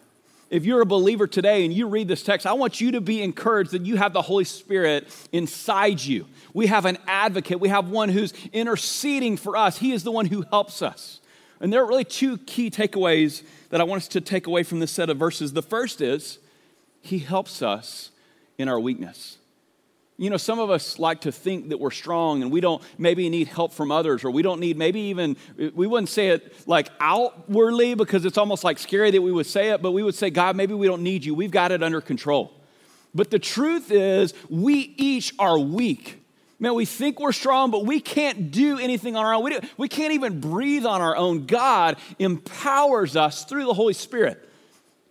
if 0.51 0.65
you're 0.65 0.81
a 0.81 0.86
believer 0.86 1.27
today 1.27 1.63
and 1.63 1.74
you 1.74 1.88
read 1.88 2.10
this 2.10 2.24
text, 2.24 2.45
I 2.45 2.53
want 2.53 2.81
you 2.81 2.91
to 2.91 3.01
be 3.01 3.24
encouraged 3.24 3.71
that 3.71 3.86
you 3.86 3.95
have 3.95 4.12
the 4.12 4.21
Holy 4.21 4.43
Spirit 4.43 5.07
inside 5.31 6.01
you. 6.01 6.27
We 6.53 6.67
have 6.67 6.86
an 6.86 6.98
advocate, 7.07 7.62
we 7.62 7.69
have 7.69 7.88
one 7.88 8.10
who's 8.10 8.33
interceding 8.51 9.37
for 9.37 9.55
us. 9.55 9.77
He 9.77 9.94
is 9.94 10.03
the 10.03 10.11
one 10.11 10.25
who 10.25 10.44
helps 10.51 10.81
us. 10.81 11.22
And 11.61 11.72
there 11.72 11.81
are 11.81 11.87
really 11.87 12.03
two 12.03 12.37
key 12.39 12.70
takeaways 12.70 13.44
that 13.70 13.79
I 13.79 13.85
want 13.85 14.01
us 14.01 14.07
to 14.09 14.22
take 14.22 14.46
away 14.46 14.63
from 14.63 14.79
this 14.79 14.92
set 14.92 15.09
of 15.09 15.18
verses. 15.18 15.53
The 15.53 15.61
first 15.61 16.01
is, 16.01 16.37
He 17.01 17.20
helps 17.20 17.61
us 17.61 18.11
in 18.57 18.68
our 18.68 18.79
weakness. 18.79 19.37
You 20.22 20.29
know, 20.29 20.38
some 20.38 20.60
of 20.60 20.70
us 20.70 21.00
like 21.00 21.22
to 21.22 21.31
think 21.31 21.70
that 21.70 21.79
we're 21.79 21.90
strong 21.90 22.44
and 22.44 22.51
we 22.51 22.62
don't 22.62 22.79
maybe 23.00 23.27
need 23.27 23.48
help 23.48 23.74
from 23.74 23.92
others, 23.92 24.24
or 24.24 24.29
we 24.29 24.44
don't 24.44 24.60
need 24.60 24.77
maybe 24.77 25.00
even, 25.00 25.36
we 25.57 25.88
wouldn't 25.88 26.10
say 26.10 26.27
it 26.27 26.53
like 26.68 26.90
outwardly 27.00 27.96
because 27.96 28.24
it's 28.24 28.38
almost 28.38 28.64
like 28.64 28.77
scary 28.77 29.10
that 29.10 29.22
we 29.24 29.31
would 29.31 29.48
say 29.48 29.72
it, 29.72 29.81
but 29.81 29.94
we 29.94 30.03
would 30.03 30.14
say, 30.14 30.29
God, 30.29 30.55
maybe 30.55 30.75
we 30.75 30.86
don't 30.86 31.01
need 31.01 31.25
you. 31.25 31.34
We've 31.34 31.50
got 31.50 31.72
it 31.72 31.81
under 31.81 32.01
control. 32.01 32.53
But 33.16 33.31
the 33.31 33.40
truth 33.40 33.90
is, 33.90 34.36
we 34.48 34.94
each 34.96 35.34
are 35.40 35.57
weak. 35.57 36.24
Man, 36.60 36.75
we 36.75 36.86
think 36.86 37.20
we're 37.20 37.31
strong, 37.31 37.72
but 37.72 37.88
we 37.88 38.00
can't 38.00 38.51
do 38.51 38.77
anything 38.77 39.16
on 39.16 39.25
our 39.25 39.34
own. 39.34 39.44
We, 39.44 39.50
do, 39.50 39.68
we 39.75 39.88
can't 39.88 40.14
even 40.14 40.40
breathe 40.40 40.86
on 40.86 41.01
our 41.01 41.16
own. 41.16 41.48
God 41.48 41.98
empowers 42.20 43.16
us 43.16 43.44
through 43.46 43.66
the 43.66 43.74
Holy 43.74 43.94
Spirit 43.94 44.48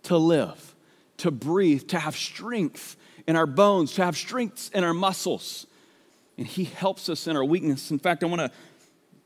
to 0.03 0.15
live, 0.15 0.73
to 1.17 1.31
breathe, 1.31 1.89
to 1.89 1.99
have 1.99 2.15
strength 2.15 2.95
in 3.31 3.37
our 3.37 3.47
bones, 3.47 3.93
to 3.93 4.03
have 4.03 4.17
strength 4.17 4.69
in 4.73 4.83
our 4.83 4.93
muscles. 4.93 5.65
And 6.37 6.45
He 6.45 6.65
helps 6.65 7.07
us 7.07 7.27
in 7.27 7.37
our 7.37 7.45
weakness. 7.45 7.89
In 7.89 7.97
fact, 7.97 8.25
I 8.25 8.27
want 8.27 8.41
to 8.41 8.51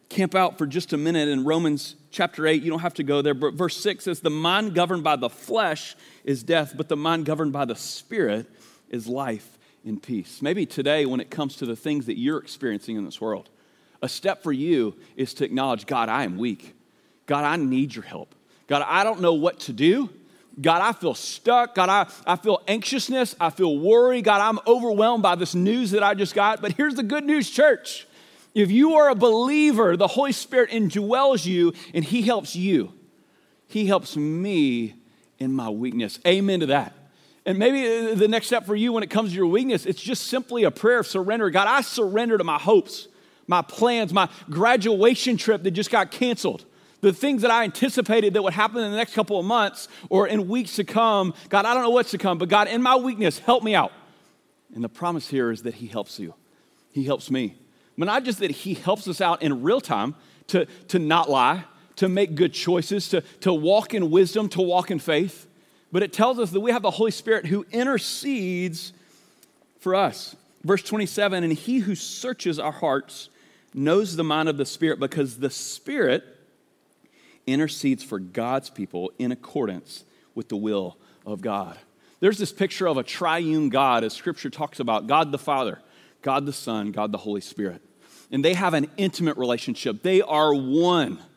camp 0.10 0.36
out 0.36 0.60
for 0.60 0.68
just 0.68 0.94
a 0.94 0.98
minute 0.98 1.28
in 1.28 1.44
Romans 1.44 1.96
chapter 2.12 2.46
8. 2.46 2.62
You 2.62 2.70
don't 2.70 2.82
have 2.82 2.94
to 2.94 3.04
go 3.04 3.24
there, 3.24 3.34
but 3.34 3.56
verse 3.56 3.76
6 3.78 4.04
says, 4.04 4.20
The 4.20 4.30
mind 4.30 4.76
governed 4.76 5.04
by 5.04 5.15
the 5.15 5.28
flesh 5.28 5.96
is 6.24 6.44
death, 6.44 6.76
but 6.78 6.88
the 6.88 6.96
mind 6.96 7.26
governed 7.26 7.52
by 7.52 7.65
the 7.65 7.76
Spirit 7.76 8.46
is 8.89 9.08
life 9.08 9.58
and 9.84 10.02
peace. 10.02 10.39
Maybe 10.39 10.68
today, 10.68 11.08
when 11.08 11.20
it 11.20 11.32
comes 11.32 11.56
to 11.56 11.65
the 11.65 11.76
things 11.76 12.06
that 12.06 12.20
you're 12.20 12.38
experiencing 12.38 12.98
in 12.98 13.06
this 13.06 13.20
world, 13.20 13.50
a 14.04 14.08
step 14.08 14.44
for 14.44 14.52
you 14.52 14.96
is 15.15 15.34
to 15.34 15.46
acknowledge 15.46 15.88
God, 15.88 16.10
I 16.10 16.26
am 16.26 16.38
weak. 16.38 16.76
God, 17.26 17.44
I 17.44 17.56
need 17.56 17.96
your 17.96 18.04
help. 18.04 18.36
God, 18.68 18.84
I 18.88 19.04
don't 19.04 19.20
know 19.20 19.34
what 19.34 19.62
to 19.62 19.74
do. 19.74 20.12
God, 20.60 20.82
I 20.82 20.94
feel 20.94 21.13
stuck. 21.13 21.76
God, 21.76 21.89
I, 21.89 22.08
I 22.26 22.38
feel 22.38 22.62
anxiousness. 22.68 23.36
I 23.39 23.50
feel 23.50 23.78
worry. 23.78 24.22
God, 24.22 24.41
I'm 24.41 24.60
overwhelmed 24.65 25.24
by 25.24 25.36
this 25.36 25.54
news 25.54 25.91
that 25.91 26.04
I 26.04 26.13
just 26.13 26.34
got. 26.34 26.62
But 26.62 26.74
here's 26.74 26.96
the 26.96 27.04
good 27.04 27.26
news, 27.26 27.50
church. 27.50 28.08
If 28.54 28.72
you 28.72 28.96
are 28.96 29.10
a 29.10 29.15
believer, 29.15 29.98
the 29.98 30.08
Holy 30.08 30.32
Spirit 30.32 30.70
indwells 30.70 31.46
you 31.46 31.74
and 31.94 32.06
He 32.06 32.22
helps 32.22 32.56
you. 32.56 32.94
He 33.68 33.86
helps 33.86 34.15
me 34.15 34.96
in 35.39 35.52
my 35.52 35.70
weakness. 35.70 36.20
Amen 36.26 36.62
to 36.62 36.68
that. 36.68 36.94
And 37.46 37.60
maybe 37.60 38.15
the 38.15 38.28
next 38.28 38.48
step 38.48 38.65
for 38.65 38.76
you 38.76 38.94
when 38.94 39.04
it 39.04 39.10
comes 39.10 39.32
to 39.32 39.36
your 39.36 39.48
weakness, 39.48 39.86
it's 39.86 40.02
just 40.02 40.28
simply 40.28 40.63
a 40.63 40.72
prayer 40.72 41.00
of 41.00 41.08
surrender. 41.08 41.50
God, 41.50 41.68
I 41.68 41.82
surrender 41.82 42.38
to 42.38 42.44
my 42.44 42.58
hopes, 42.58 43.08
my 43.46 43.62
plans, 43.62 44.13
my 44.13 44.30
graduation 44.50 45.38
trip 45.38 45.62
that 45.63 45.72
just 45.72 45.91
got 45.91 46.10
canceled 46.10 46.65
the 47.06 47.13
things 47.13 47.44
that 47.44 47.52
I 47.52 47.63
anticipated 47.63 48.34
that 48.34 48.41
would 48.41 48.54
happen 48.54 48.84
in 48.84 48.89
the 48.89 48.98
next 48.98 49.13
couple 49.13 49.39
of 49.39 49.46
months 49.46 49.88
or 50.10 50.28
in 50.28 50.48
weeks 50.48 50.78
to 50.78 50.84
come. 50.84 51.36
God, 51.50 51.65
I 51.65 51.76
don't 51.76 51.84
know 51.84 51.91
what's 51.91 52.10
to 52.12 52.18
come, 52.18 52.39
but 52.39 52.50
God, 52.50 52.68
in 52.68 52.82
my 52.82 52.96
weakness, 52.96 53.38
help 53.38 53.63
me 53.63 53.76
out. 53.76 53.91
And 54.74 54.84
the 54.84 54.89
promise 54.89 55.28
here 55.28 55.52
is 55.52 55.62
that 55.63 55.76
He 55.76 55.86
helps 55.86 56.20
you. 56.20 56.34
He 56.91 57.04
helps 57.04 57.30
me. 57.30 57.58
But 57.96 58.06
not 58.06 58.24
just 58.24 58.39
that 58.39 58.50
He 58.50 58.74
helps 58.74 59.08
us 59.08 59.22
out 59.22 59.44
in 59.44 59.62
real 59.62 59.80
time 59.82 60.15
to, 60.48 60.65
to 60.88 60.98
not 60.98 61.30
lie, 61.30 61.65
to 61.98 62.10
make 62.10 62.34
good 62.34 62.54
choices, 62.54 63.08
to, 63.10 63.22
to 63.41 63.54
walk 63.54 63.94
in 63.94 64.10
wisdom, 64.10 64.50
to 64.50 64.62
walk 64.62 64.89
in 64.89 64.98
faith, 64.98 65.46
but 65.91 66.02
it 66.02 66.12
tells 66.12 66.39
us 66.39 66.50
that 66.50 66.60
we 66.60 66.72
have 66.72 66.82
the 66.82 66.89
Holy 66.89 67.12
Spirit 67.12 67.46
who 67.46 67.68
intercedes 67.72 68.94
for 69.80 69.94
us. 69.94 70.36
Verse 70.63 70.82
27 70.82 71.44
And 71.44 71.54
He 71.54 71.78
who 71.78 71.94
searches 71.94 72.58
our 72.58 72.72
hearts 72.72 73.30
knows 73.76 74.15
the 74.15 74.24
mind 74.24 74.50
of 74.50 74.58
the 74.58 74.65
Spirit 74.65 75.00
because 75.00 75.38
the 75.38 75.52
Spirit 75.52 76.35
intercedes 77.47 78.03
for 78.03 78.19
God's 78.19 78.69
people 78.69 79.12
in 79.19 79.31
accordance 79.31 80.03
with 80.34 80.49
the 80.49 80.58
will 80.58 80.97
of 81.25 81.41
God. 81.41 81.77
There's 82.19 82.38
this 82.38 82.53
picture 82.53 82.88
of 82.88 82.97
a 82.97 83.03
triune 83.03 83.69
God, 83.69 84.03
as 84.03 84.13
scripture 84.13 84.49
talks 84.49 84.79
about 84.79 85.08
God 85.08 85.31
the 85.31 85.38
Father, 85.38 85.79
God 86.21 86.45
the 86.45 86.53
Son, 86.53 86.91
God 86.91 87.12
the 87.12 87.17
Holy 87.17 87.41
Spirit. 87.41 87.81
And 88.31 88.43
they 88.43 88.53
have 88.53 88.73
an 88.73 88.89
intimate 88.97 89.38
relationship, 89.38 90.01
they 90.01 90.21
are 90.21 90.53
one. 90.53 91.19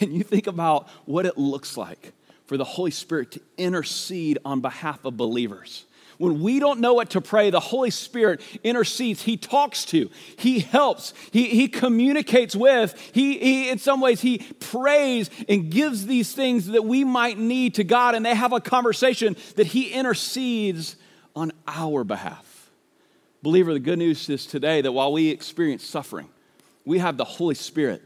And 0.00 0.14
you 0.14 0.22
think 0.22 0.46
about 0.46 0.88
what 1.04 1.26
it 1.26 1.36
looks 1.36 1.76
like 1.76 2.12
for 2.46 2.56
the 2.56 2.64
Holy 2.64 2.92
Spirit 2.92 3.32
to 3.32 3.40
intercede 3.58 4.38
on 4.44 4.60
behalf 4.60 5.04
of 5.04 5.16
believers. 5.16 5.84
When 6.18 6.42
we 6.42 6.60
don't 6.60 6.80
know 6.80 6.94
what 6.94 7.10
to 7.10 7.20
pray, 7.20 7.50
the 7.50 7.60
Holy 7.60 7.90
Spirit 7.90 8.40
intercedes. 8.62 9.22
He 9.22 9.36
talks 9.36 9.84
to, 9.86 10.10
He 10.36 10.60
helps, 10.60 11.12
He, 11.32 11.48
he 11.48 11.68
communicates 11.68 12.54
with, 12.54 12.98
he, 13.12 13.38
he, 13.38 13.70
in 13.70 13.78
some 13.78 14.00
ways, 14.00 14.20
He 14.20 14.38
prays 14.38 15.30
and 15.48 15.70
gives 15.70 16.06
these 16.06 16.32
things 16.32 16.68
that 16.68 16.84
we 16.84 17.04
might 17.04 17.38
need 17.38 17.74
to 17.76 17.84
God, 17.84 18.14
and 18.14 18.24
they 18.24 18.34
have 18.34 18.52
a 18.52 18.60
conversation 18.60 19.36
that 19.56 19.66
He 19.66 19.92
intercedes 19.92 20.96
on 21.34 21.52
our 21.66 22.04
behalf. 22.04 22.70
Believer, 23.42 23.72
the 23.72 23.80
good 23.80 23.98
news 23.98 24.28
is 24.30 24.46
today 24.46 24.80
that 24.80 24.92
while 24.92 25.12
we 25.12 25.28
experience 25.28 25.84
suffering, 25.84 26.28
we 26.84 26.98
have 26.98 27.16
the 27.16 27.24
Holy 27.24 27.54
Spirit 27.54 28.02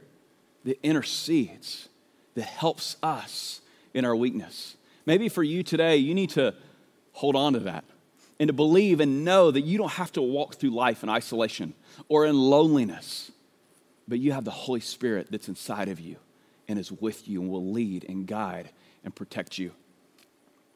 that 0.65 0.79
intercedes, 0.83 1.89
that 2.35 2.45
helps 2.45 2.97
us 3.03 3.61
in 3.95 4.05
our 4.05 4.17
weakness. 4.17 4.77
Maybe 5.07 5.29
for 5.29 5.43
you 5.43 5.63
today, 5.63 5.97
you 5.97 6.15
need 6.15 6.31
to 6.31 6.55
hold 7.13 7.37
on 7.37 7.53
to 7.55 7.61
that 7.61 7.85
and 8.41 8.49
to 8.49 8.53
believe 8.53 9.01
and 9.01 9.25
know 9.25 9.51
that 9.51 9.63
you 9.63 9.79
don't 9.79 9.93
have 9.93 10.13
to 10.13 10.23
walk 10.23 10.57
through 10.57 10.71
life 10.71 11.03
in 11.03 11.09
isolation 11.09 11.75
or 12.09 12.25
in 12.27 12.39
loneliness, 12.39 13.33
but 14.07 14.19
you 14.19 14.33
have 14.33 14.45
the 14.45 14.51
Holy 14.51 14.81
Spirit 14.81 15.29
that's 15.31 15.49
inside 15.49 15.89
of 15.89 16.01
you 16.01 16.17
and 16.69 16.79
is 16.79 16.93
with 16.93 17.27
you 17.27 17.41
and 17.41 17.51
will 17.51 17.73
lead 17.73 18.05
and 18.09 18.27
guide 18.27 18.71
and 19.05 19.15
protect 19.15 19.59
you. 19.59 19.73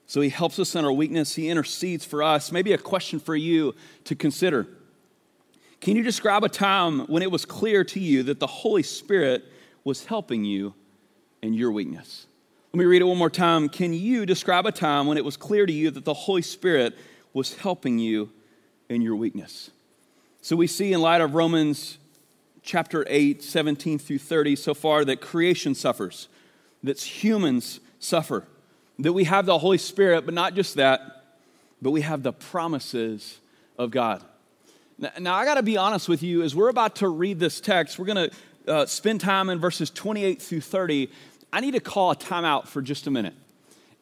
So 0.07 0.21
he 0.21 0.29
helps 0.29 0.59
us 0.59 0.75
in 0.75 0.85
our 0.85 0.93
weakness, 0.93 1.35
he 1.35 1.49
intercedes 1.49 2.05
for 2.05 2.23
us. 2.23 2.53
Maybe 2.53 2.73
a 2.73 2.79
question 2.79 3.21
for 3.21 3.37
you 3.37 3.75
to 4.05 4.15
consider. 4.15 4.67
Can 5.81 5.97
you 5.97 6.03
describe 6.03 6.45
a 6.45 6.49
time 6.49 7.01
when 7.07 7.23
it 7.23 7.31
was 7.31 7.45
clear 7.45 7.83
to 7.85 8.01
you 8.01 8.23
that 8.25 8.39
the 8.39 8.47
Holy 8.47 8.83
Spirit 8.83 9.45
was 9.85 10.05
helping 10.05 10.45
you 10.45 10.75
in 11.43 11.55
your 11.55 11.73
weakness? 11.73 12.27
Let 12.73 12.79
me 12.79 12.85
read 12.85 13.03
it 13.03 13.07
one 13.07 13.19
more 13.19 13.31
time. 13.31 13.69
Can 13.69 13.93
you 13.93 14.25
describe 14.25 14.65
a 14.67 14.73
time 14.73 15.07
when 15.07 15.19
it 15.19 15.25
was 15.25 15.37
clear 15.37 15.67
to 15.67 15.73
you 15.73 15.91
that 15.91 16.05
the 16.05 16.15
Holy 16.15 16.43
Spirit 16.43 16.97
was 17.33 17.55
helping 17.55 17.99
you 17.99 18.31
in 18.89 19.03
your 19.03 19.17
weakness? 19.17 19.71
So 20.41 20.57
we 20.57 20.67
see 20.67 20.93
in 20.93 21.01
light 21.01 21.21
of 21.21 21.35
Romans 21.35 21.99
chapter 22.63 23.05
8, 23.09 23.43
17 23.43 23.99
through 23.99 24.19
30 24.19 24.57
so 24.57 24.75
far 24.75 25.05
that 25.05 25.21
creation 25.21 25.75
suffers, 25.75 26.29
that 26.83 27.01
humans 27.01 27.81
suffer, 27.99 28.45
that 28.99 29.13
we 29.13 29.25
have 29.25 29.47
the 29.47 29.59
Holy 29.59 29.79
Spirit, 29.79 30.25
but 30.25 30.35
not 30.35 30.55
just 30.55 30.75
that, 30.77 31.25
but 31.81 31.91
we 31.91 32.03
have 32.03 32.23
the 32.23 32.33
promises 32.33 33.39
of 33.79 33.91
God. 33.91 34.23
Now, 34.99 35.11
now 35.19 35.35
I 35.35 35.45
got 35.45 35.55
to 35.55 35.63
be 35.63 35.77
honest 35.77 36.09
with 36.09 36.23
you, 36.23 36.43
as 36.43 36.55
we're 36.55 36.69
about 36.69 36.97
to 36.97 37.09
read 37.09 37.39
this 37.41 37.61
text, 37.61 37.99
we're 37.99 38.07
going 38.07 38.31
to 38.31 38.73
uh, 38.73 38.87
spend 38.87 39.21
time 39.21 39.49
in 39.49 39.59
verses 39.59 39.91
28 39.91 40.41
through 40.41 40.61
30 40.61 41.11
I 41.53 41.61
need 41.61 41.73
to 41.73 41.81
call 41.81 42.11
a 42.11 42.17
timeout 42.17 42.67
for 42.67 42.81
just 42.81 43.07
a 43.07 43.11
minute. 43.11 43.35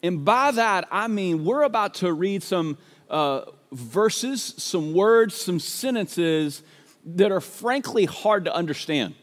And 0.01 0.23
by 0.23 0.51
that, 0.51 0.87
I 0.89 1.07
mean 1.07 1.43
we're 1.43 1.63
about 1.63 1.95
to 1.95 2.13
read 2.13 2.43
some 2.43 2.77
uh, 3.11 3.41
verses, 3.71 4.55
some 4.57 4.93
words, 4.93 5.35
some 5.35 5.59
sentences 5.59 6.63
that 7.05 7.31
are 7.31 7.41
frankly 7.41 8.05
hard 8.05 8.45
to 8.45 8.55
understand. 8.55 9.13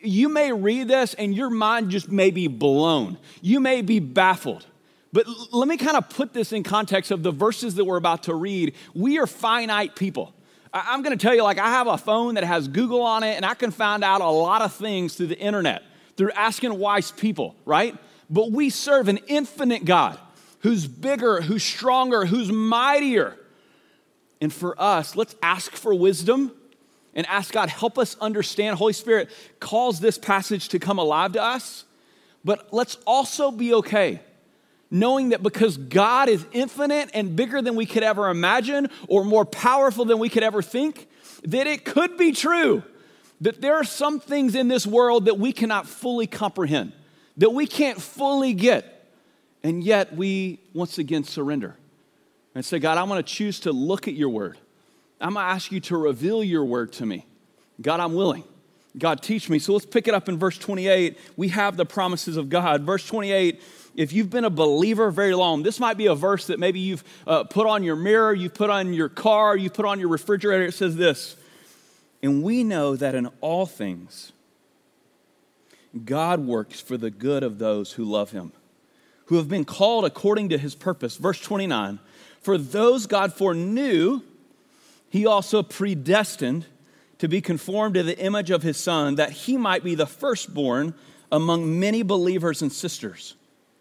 You 0.00 0.28
may 0.28 0.52
read 0.52 0.88
this 0.88 1.14
and 1.14 1.34
your 1.34 1.50
mind 1.50 1.90
just 1.90 2.10
may 2.10 2.30
be 2.30 2.48
blown. 2.48 3.18
You 3.40 3.60
may 3.60 3.80
be 3.80 4.00
baffled. 4.00 4.66
But 5.12 5.26
let 5.52 5.68
me 5.68 5.76
kind 5.76 5.96
of 5.96 6.10
put 6.10 6.32
this 6.32 6.52
in 6.52 6.62
context 6.62 7.10
of 7.10 7.22
the 7.22 7.30
verses 7.30 7.76
that 7.76 7.84
we're 7.84 7.96
about 7.96 8.24
to 8.24 8.34
read. 8.34 8.74
We 8.94 9.18
are 9.18 9.26
finite 9.26 9.94
people. 9.94 10.34
I'm 10.72 11.02
going 11.02 11.16
to 11.16 11.22
tell 11.22 11.34
you, 11.34 11.44
like, 11.44 11.58
I 11.58 11.68
have 11.68 11.86
a 11.86 11.96
phone 11.96 12.34
that 12.34 12.42
has 12.42 12.66
Google 12.66 13.02
on 13.02 13.22
it, 13.22 13.36
and 13.36 13.46
I 13.46 13.54
can 13.54 13.70
find 13.70 14.02
out 14.02 14.22
a 14.22 14.28
lot 14.28 14.60
of 14.60 14.72
things 14.72 15.14
through 15.14 15.28
the 15.28 15.38
internet 15.38 15.84
through 16.16 16.32
asking 16.32 16.76
wise 16.78 17.10
people, 17.10 17.54
right? 17.64 17.96
But 18.30 18.50
we 18.50 18.70
serve 18.70 19.08
an 19.08 19.18
infinite 19.28 19.84
God 19.84 20.18
who's 20.64 20.86
bigger, 20.86 21.42
who's 21.42 21.62
stronger, 21.62 22.24
who's 22.24 22.50
mightier. 22.50 23.36
And 24.40 24.52
for 24.52 24.80
us, 24.80 25.14
let's 25.14 25.36
ask 25.42 25.72
for 25.72 25.94
wisdom 25.94 26.52
and 27.14 27.26
ask 27.26 27.52
God, 27.52 27.68
help 27.68 27.98
us 27.98 28.16
understand. 28.18 28.78
Holy 28.78 28.94
Spirit 28.94 29.30
calls 29.60 30.00
this 30.00 30.18
passage 30.18 30.70
to 30.70 30.78
come 30.78 30.98
alive 30.98 31.34
to 31.34 31.42
us, 31.42 31.84
but 32.44 32.72
let's 32.72 32.96
also 33.06 33.50
be 33.50 33.74
okay 33.74 34.20
knowing 34.90 35.30
that 35.30 35.42
because 35.42 35.76
God 35.76 36.28
is 36.28 36.46
infinite 36.52 37.10
and 37.12 37.34
bigger 37.34 37.60
than 37.60 37.74
we 37.74 37.84
could 37.84 38.04
ever 38.04 38.28
imagine 38.28 38.88
or 39.08 39.24
more 39.24 39.44
powerful 39.44 40.04
than 40.04 40.18
we 40.18 40.28
could 40.28 40.44
ever 40.44 40.62
think, 40.62 41.08
that 41.44 41.66
it 41.66 41.84
could 41.84 42.16
be 42.16 42.32
true 42.32 42.82
that 43.40 43.60
there 43.60 43.74
are 43.74 43.84
some 43.84 44.20
things 44.20 44.54
in 44.54 44.68
this 44.68 44.86
world 44.86 45.24
that 45.26 45.38
we 45.38 45.52
cannot 45.52 45.86
fully 45.86 46.26
comprehend, 46.26 46.92
that 47.36 47.50
we 47.50 47.66
can't 47.66 48.00
fully 48.00 48.54
get, 48.54 48.93
and 49.64 49.82
yet 49.82 50.14
we 50.14 50.60
once 50.72 50.98
again 50.98 51.24
surrender 51.24 51.74
and 52.54 52.64
say, 52.64 52.78
God, 52.78 52.98
I'm 52.98 53.08
going 53.08 53.20
to 53.20 53.28
choose 53.28 53.58
to 53.60 53.72
look 53.72 54.06
at 54.06 54.14
your 54.14 54.28
word. 54.28 54.58
I'm 55.20 55.34
going 55.34 55.44
to 55.44 55.50
ask 55.50 55.72
you 55.72 55.80
to 55.80 55.96
reveal 55.96 56.44
your 56.44 56.64
word 56.64 56.92
to 56.94 57.06
me. 57.06 57.26
God, 57.80 57.98
I'm 57.98 58.14
willing. 58.14 58.44
God, 58.96 59.22
teach 59.22 59.48
me. 59.48 59.58
So 59.58 59.72
let's 59.72 59.86
pick 59.86 60.06
it 60.06 60.14
up 60.14 60.28
in 60.28 60.38
verse 60.38 60.56
28. 60.56 61.18
We 61.36 61.48
have 61.48 61.76
the 61.76 61.84
promises 61.84 62.36
of 62.36 62.48
God. 62.48 62.82
Verse 62.82 63.04
28 63.06 63.60
if 63.96 64.12
you've 64.12 64.30
been 64.30 64.44
a 64.44 64.50
believer 64.50 65.12
very 65.12 65.36
long, 65.36 65.62
this 65.62 65.78
might 65.78 65.96
be 65.96 66.06
a 66.06 66.16
verse 66.16 66.48
that 66.48 66.58
maybe 66.58 66.80
you've 66.80 67.04
uh, 67.28 67.44
put 67.44 67.68
on 67.68 67.84
your 67.84 67.94
mirror, 67.94 68.34
you've 68.34 68.54
put 68.54 68.68
on 68.68 68.92
your 68.92 69.08
car, 69.08 69.56
you've 69.56 69.72
put 69.72 69.86
on 69.86 70.00
your 70.00 70.08
refrigerator. 70.08 70.64
It 70.64 70.74
says 70.74 70.96
this 70.96 71.36
and 72.24 72.42
we 72.42 72.64
know 72.64 72.96
that 72.96 73.14
in 73.14 73.28
all 73.42 73.66
things, 73.66 74.32
God 76.06 76.40
works 76.40 76.80
for 76.80 76.96
the 76.96 77.10
good 77.10 77.42
of 77.42 77.58
those 77.58 77.92
who 77.92 78.04
love 78.04 78.30
him, 78.30 78.52
who 79.26 79.36
have 79.36 79.48
been 79.48 79.64
called 79.64 80.04
according 80.04 80.50
to 80.50 80.58
his 80.58 80.74
purpose. 80.74 81.16
Verse 81.16 81.40
29 81.40 81.98
For 82.40 82.58
those 82.58 83.06
God 83.06 83.32
foreknew, 83.32 84.20
he 85.08 85.26
also 85.26 85.62
predestined 85.62 86.66
to 87.18 87.28
be 87.28 87.40
conformed 87.40 87.94
to 87.94 88.02
the 88.02 88.18
image 88.18 88.50
of 88.50 88.62
his 88.62 88.76
son, 88.76 89.14
that 89.14 89.30
he 89.30 89.56
might 89.56 89.84
be 89.84 89.94
the 89.94 90.06
firstborn 90.06 90.94
among 91.30 91.78
many 91.78 92.02
believers 92.02 92.60
and 92.60 92.72
sisters, 92.72 93.34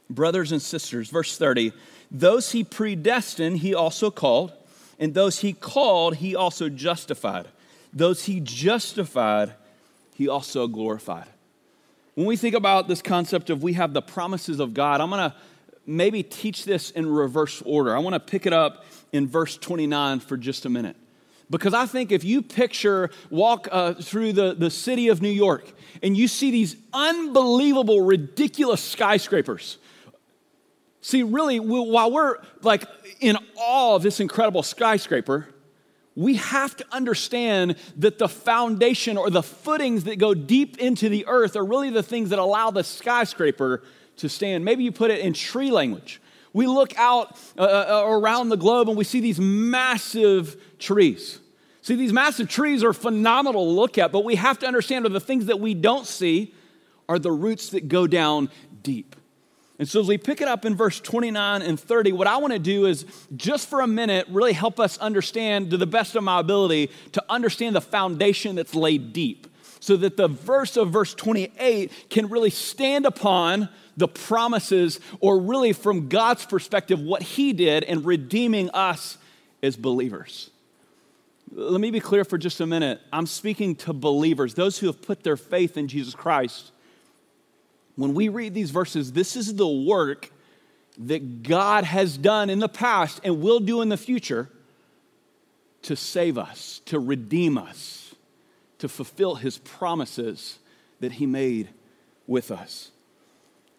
brothers 0.10 0.52
and 0.52 0.62
sisters. 0.62 1.10
Verse 1.10 1.38
30 1.38 1.74
Those 2.12 2.52
he 2.52 2.64
predestined, 2.64 3.60
he 3.60 3.74
also 3.74 4.12
called, 4.12 4.54
and 5.00 5.14
those 5.14 5.40
he 5.40 5.54
called, 5.54 6.18
he 6.18 6.36
also 6.36 6.70
justified 6.70 7.48
those 7.94 8.26
he 8.26 8.40
justified, 8.40 9.54
he 10.16 10.28
also 10.28 10.68
glorified. 10.68 11.28
When 12.16 12.28
we 12.28 12.36
think 12.36 12.56
about 12.56 12.88
this 12.88 13.02
concept 13.02 13.50
of 13.50 13.64
we 13.64 13.74
have 13.74 13.94
the 13.94 14.02
promises 14.02 14.60
of 14.60 14.74
God, 14.74 15.02
I'm 15.02 15.10
going 15.10 15.32
to 15.32 15.36
maybe 15.86 16.24
teach 16.24 16.66
this 16.66 16.92
in 16.92 17.10
reverse 17.10 17.62
order. 17.66 17.96
I 17.96 18.00
want 18.00 18.14
to 18.14 18.20
pick 18.20 18.46
it 18.46 18.54
up 18.54 18.86
in 19.12 19.28
verse 19.28 19.58
29 19.58 20.20
for 20.20 20.38
just 20.38 20.66
a 20.66 20.70
minute. 20.70 20.96
Because 21.50 21.74
I 21.74 21.86
think 21.86 22.12
if 22.12 22.24
you 22.24 22.42
picture, 22.42 23.10
walk 23.30 23.68
uh, 23.72 23.94
through 23.96 24.34
the, 24.34 24.54
the 24.54 24.70
city 24.70 25.10
of 25.10 25.22
New 25.22 25.30
York 25.30 25.72
and 26.02 26.16
you 26.16 26.28
see 26.28 26.52
these 26.52 26.76
unbelievable, 26.94 28.02
ridiculous 28.02 28.82
skyscrapers. 28.82 29.78
See, 31.02 31.22
really, 31.22 31.60
while 31.60 32.12
we're 32.12 32.38
like 32.62 32.86
in 33.20 33.38
awe 33.58 33.96
of 33.96 34.04
this 34.04 34.20
incredible 34.20 34.64
skyscraper, 34.64 35.53
we 36.16 36.36
have 36.36 36.76
to 36.78 36.86
understand 36.92 37.76
that 37.98 38.20
the 38.20 38.30
foundation 38.30 39.18
or 39.18 39.30
the 39.30 39.44
footings 39.44 40.04
that 40.04 40.20
go 40.20 40.34
deep 40.34 40.78
into 40.78 41.10
the 41.10 41.26
earth 41.28 41.56
are 41.56 41.66
really 41.66 41.90
the 41.90 42.04
things 42.04 42.30
that 42.30 42.40
allow 42.40 42.70
the 42.70 42.84
skyscraper 42.84 43.84
to 44.18 44.30
stand. 44.30 44.64
Maybe 44.64 44.84
you 44.84 44.92
put 44.92 45.10
it 45.10 45.22
in 45.22 45.34
tree 45.34 45.72
language. 45.72 46.22
We 46.54 46.68
look 46.68 46.98
out 47.00 47.40
uh, 47.58 47.64
uh, 47.64 48.04
around 48.06 48.50
the 48.50 48.58
globe 48.58 48.88
and 48.90 48.98
we 48.98 49.04
see 49.04 49.20
these 49.20 49.40
massive 49.40 50.56
trees. 50.78 51.40
See, 51.82 51.96
these 51.96 52.14
massive 52.14 52.48
trees 52.48 52.84
are 52.84 52.94
phenomenal 52.94 53.66
to 53.66 53.72
look 53.72 53.98
at, 53.98 54.12
but 54.12 54.24
we 54.24 54.36
have 54.36 54.60
to 54.60 54.68
understand 54.68 55.06
that 55.06 55.10
the 55.10 55.20
things 55.20 55.48
that 55.48 55.60
we 55.60 55.74
don't 55.74 56.06
see 56.06 56.54
are 57.10 57.18
the 57.18 57.32
roots 57.32 57.70
that 57.70 57.88
go 57.88 58.06
down 58.08 58.50
deep. 58.84 59.16
And 59.80 59.90
so, 59.90 60.02
as 60.02 60.08
we 60.08 60.18
pick 60.18 60.40
it 60.40 60.48
up 60.48 60.66
in 60.66 60.76
verse 60.76 61.00
29 61.00 61.62
and 61.64 61.80
30, 61.80 62.12
what 62.12 62.28
I 62.28 62.38
want 62.38 62.54
to 62.54 62.60
do 62.60 62.86
is 62.86 63.06
just 63.36 63.68
for 63.68 63.82
a 63.82 63.88
minute 63.88 64.28
really 64.30 64.54
help 64.54 64.80
us 64.80 64.98
understand, 65.00 65.72
to 65.72 65.78
the 65.78 65.88
best 65.88 66.16
of 66.16 66.24
my 66.24 66.40
ability, 66.40 66.92
to 67.14 67.24
understand 67.28 67.76
the 67.76 67.82
foundation 67.82 68.56
that's 68.56 68.76
laid 68.76 69.14
deep. 69.14 69.48
So 69.80 69.98
that 69.98 70.16
the 70.16 70.28
verse 70.28 70.78
of 70.78 70.92
verse 70.92 71.14
28 71.14 71.92
can 72.10 72.30
really 72.30 72.52
stand 72.52 73.06
upon 73.06 73.68
the 73.98 74.08
promises, 74.08 75.00
or 75.20 75.40
really 75.40 75.74
from 75.74 76.08
God's 76.08 76.46
perspective, 76.46 77.00
what 77.00 77.22
He 77.24 77.52
did 77.52 77.84
in 77.84 78.04
redeeming 78.04 78.70
us 78.70 79.18
as 79.64 79.76
believers. 79.76 80.52
Let 81.52 81.82
me 81.82 81.92
be 81.92 82.00
clear 82.00 82.24
for 82.24 82.38
just 82.38 82.62
a 82.62 82.66
minute. 82.66 83.02
I'm 83.12 83.28
speaking 83.28 83.76
to 83.78 83.94
believers, 83.94 84.54
those 84.54 84.78
who 84.78 84.88
have 84.88 85.02
put 85.02 85.24
their 85.24 85.38
faith 85.38 85.78
in 85.78 85.88
Jesus 85.88 86.16
Christ 86.16 86.72
when 87.96 88.14
we 88.14 88.30
read 88.30 88.54
these 88.54 88.72
verses, 88.72 89.12
this 89.12 89.36
is 89.36 89.56
the 89.56 89.68
work 89.68 90.32
that 90.98 91.44
God 91.44 91.84
has 91.84 92.18
done 92.18 92.50
in 92.50 92.60
the 92.60 92.70
past 92.70 93.20
and 93.24 93.42
will 93.42 93.60
do 93.60 93.82
in 93.82 93.90
the 93.90 93.98
future 93.98 94.50
to 95.84 95.96
save 95.96 96.38
us, 96.38 96.82
to 96.86 97.00
redeem 97.00 97.58
us, 97.58 98.16
to 98.80 98.88
fulfill 98.88 99.36
his 99.36 99.58
promises 99.58 100.60
that 101.00 101.14
he 101.14 101.26
made 101.26 101.70
with 102.28 102.52
us. 102.52 102.92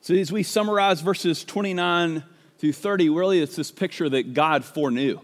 So, 0.00 0.14
as 0.14 0.30
we 0.30 0.42
summarize 0.42 1.00
verses 1.00 1.44
29 1.44 2.24
through 2.58 2.72
30, 2.72 3.08
really 3.08 3.40
it's 3.40 3.56
this 3.56 3.70
picture 3.70 4.08
that 4.08 4.34
God 4.34 4.64
foreknew. 4.64 5.20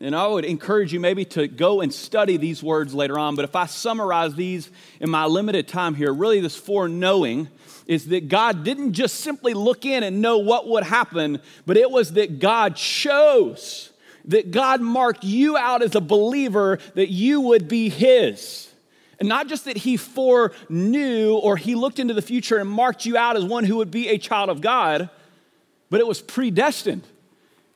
And 0.00 0.14
I 0.14 0.26
would 0.26 0.44
encourage 0.44 0.92
you 0.92 0.98
maybe 0.98 1.24
to 1.26 1.46
go 1.46 1.80
and 1.80 1.92
study 1.92 2.36
these 2.36 2.62
words 2.62 2.94
later 2.94 3.18
on. 3.18 3.36
But 3.36 3.44
if 3.44 3.54
I 3.54 3.66
summarize 3.66 4.34
these 4.34 4.70
in 5.00 5.08
my 5.08 5.26
limited 5.26 5.68
time 5.68 5.94
here, 5.94 6.12
really 6.12 6.40
this 6.40 6.56
foreknowing 6.56 7.48
is 7.86 8.08
that 8.08 8.28
God 8.28 8.64
didn't 8.64 8.94
just 8.94 9.20
simply 9.20 9.54
look 9.54 9.84
in 9.84 10.02
and 10.02 10.20
know 10.20 10.38
what 10.38 10.66
would 10.68 10.84
happen, 10.84 11.40
but 11.66 11.76
it 11.76 11.90
was 11.90 12.14
that 12.14 12.40
God 12.40 12.76
chose, 12.76 13.92
that 14.24 14.50
God 14.50 14.80
marked 14.80 15.22
you 15.22 15.56
out 15.56 15.82
as 15.82 15.94
a 15.94 16.00
believer, 16.00 16.78
that 16.94 17.10
you 17.10 17.40
would 17.42 17.68
be 17.68 17.88
His. 17.88 18.72
And 19.20 19.28
not 19.28 19.48
just 19.48 19.66
that 19.66 19.76
He 19.76 19.96
foreknew 19.96 21.34
or 21.34 21.56
He 21.56 21.74
looked 21.74 21.98
into 21.98 22.14
the 22.14 22.22
future 22.22 22.58
and 22.58 22.68
marked 22.68 23.06
you 23.06 23.16
out 23.16 23.36
as 23.36 23.44
one 23.44 23.64
who 23.64 23.76
would 23.76 23.90
be 23.90 24.08
a 24.08 24.18
child 24.18 24.50
of 24.50 24.60
God 24.60 25.08
but 25.94 26.00
it 26.00 26.08
was 26.08 26.20
predestined. 26.20 27.04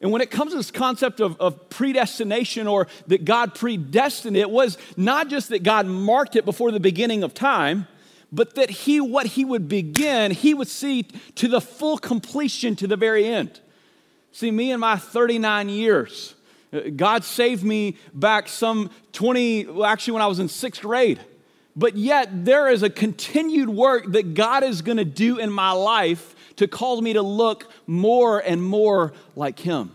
And 0.00 0.12
when 0.12 0.20
it 0.20 0.30
comes 0.30 0.52
to 0.52 0.56
this 0.56 0.70
concept 0.70 1.20
of, 1.20 1.40
of, 1.40 1.70
predestination 1.70 2.68
or 2.68 2.86
that 3.08 3.24
God 3.24 3.54
predestined, 3.54 4.36
it 4.36 4.50
was 4.50 4.78
not 4.96 5.28
just 5.28 5.48
that 5.48 5.64
God 5.64 5.86
marked 5.86 6.36
it 6.36 6.44
before 6.44 6.70
the 6.70 6.78
beginning 6.78 7.24
of 7.24 7.34
time, 7.34 7.88
but 8.30 8.54
that 8.54 8.70
He, 8.70 9.00
what 9.00 9.26
He 9.26 9.44
would 9.44 9.68
begin, 9.68 10.30
He 10.30 10.54
would 10.54 10.68
see 10.68 11.02
to 11.34 11.48
the 11.48 11.60
full 11.60 11.98
completion 11.98 12.76
to 12.76 12.86
the 12.86 12.96
very 12.96 13.26
end. 13.26 13.60
See, 14.30 14.52
me 14.52 14.70
and 14.70 14.80
my 14.80 14.96
39 14.96 15.68
years, 15.68 16.34
God 16.94 17.24
saved 17.24 17.64
me 17.64 17.96
back 18.14 18.48
some 18.48 18.90
20, 19.12 19.66
well, 19.66 19.84
actually, 19.84 20.12
when 20.12 20.22
I 20.22 20.26
was 20.26 20.38
in 20.38 20.48
sixth 20.48 20.82
grade. 20.82 21.18
But 21.74 21.96
yet, 21.96 22.44
there 22.44 22.68
is 22.68 22.82
a 22.82 22.90
continued 22.90 23.68
work 23.68 24.12
that 24.12 24.34
God 24.34 24.62
is 24.62 24.82
going 24.82 24.98
to 24.98 25.04
do 25.04 25.38
in 25.38 25.50
my 25.50 25.72
life 25.72 26.34
to 26.58 26.68
cause 26.68 27.00
me 27.00 27.14
to 27.14 27.22
look 27.22 27.70
more 27.86 28.38
and 28.38 28.62
more 28.62 29.12
like 29.34 29.58
Him. 29.58 29.92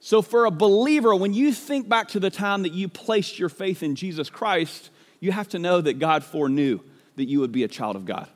So, 0.00 0.22
for 0.22 0.44
a 0.44 0.50
believer, 0.50 1.14
when 1.14 1.34
you 1.34 1.52
think 1.52 1.88
back 1.88 2.08
to 2.08 2.20
the 2.20 2.30
time 2.30 2.62
that 2.62 2.72
you 2.72 2.88
placed 2.88 3.38
your 3.38 3.48
faith 3.48 3.82
in 3.82 3.96
Jesus 3.96 4.30
Christ, 4.30 4.90
you 5.18 5.32
have 5.32 5.48
to 5.48 5.58
know 5.58 5.80
that 5.80 5.98
God 5.98 6.22
foreknew 6.22 6.80
that 7.16 7.24
you 7.24 7.40
would 7.40 7.52
be 7.52 7.64
a 7.64 7.68
child 7.68 7.96
of 7.96 8.04
God. 8.04 8.28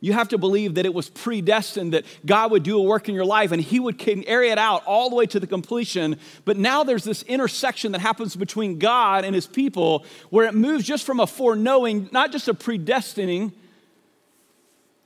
You 0.00 0.12
have 0.12 0.28
to 0.28 0.38
believe 0.38 0.74
that 0.74 0.84
it 0.84 0.92
was 0.92 1.08
predestined 1.08 1.94
that 1.94 2.04
God 2.26 2.50
would 2.50 2.62
do 2.62 2.78
a 2.78 2.82
work 2.82 3.08
in 3.08 3.14
your 3.14 3.24
life 3.24 3.52
and 3.52 3.62
He 3.62 3.80
would 3.80 3.98
carry 3.98 4.50
it 4.50 4.58
out 4.58 4.84
all 4.84 5.08
the 5.08 5.16
way 5.16 5.24
to 5.24 5.40
the 5.40 5.46
completion. 5.46 6.18
But 6.44 6.58
now 6.58 6.84
there's 6.84 7.04
this 7.04 7.22
intersection 7.22 7.92
that 7.92 8.02
happens 8.02 8.36
between 8.36 8.78
God 8.78 9.24
and 9.24 9.34
His 9.34 9.46
people 9.46 10.04
where 10.28 10.46
it 10.46 10.54
moves 10.54 10.84
just 10.84 11.06
from 11.06 11.20
a 11.20 11.26
foreknowing, 11.26 12.10
not 12.12 12.32
just 12.32 12.48
a 12.48 12.54
predestining, 12.54 13.52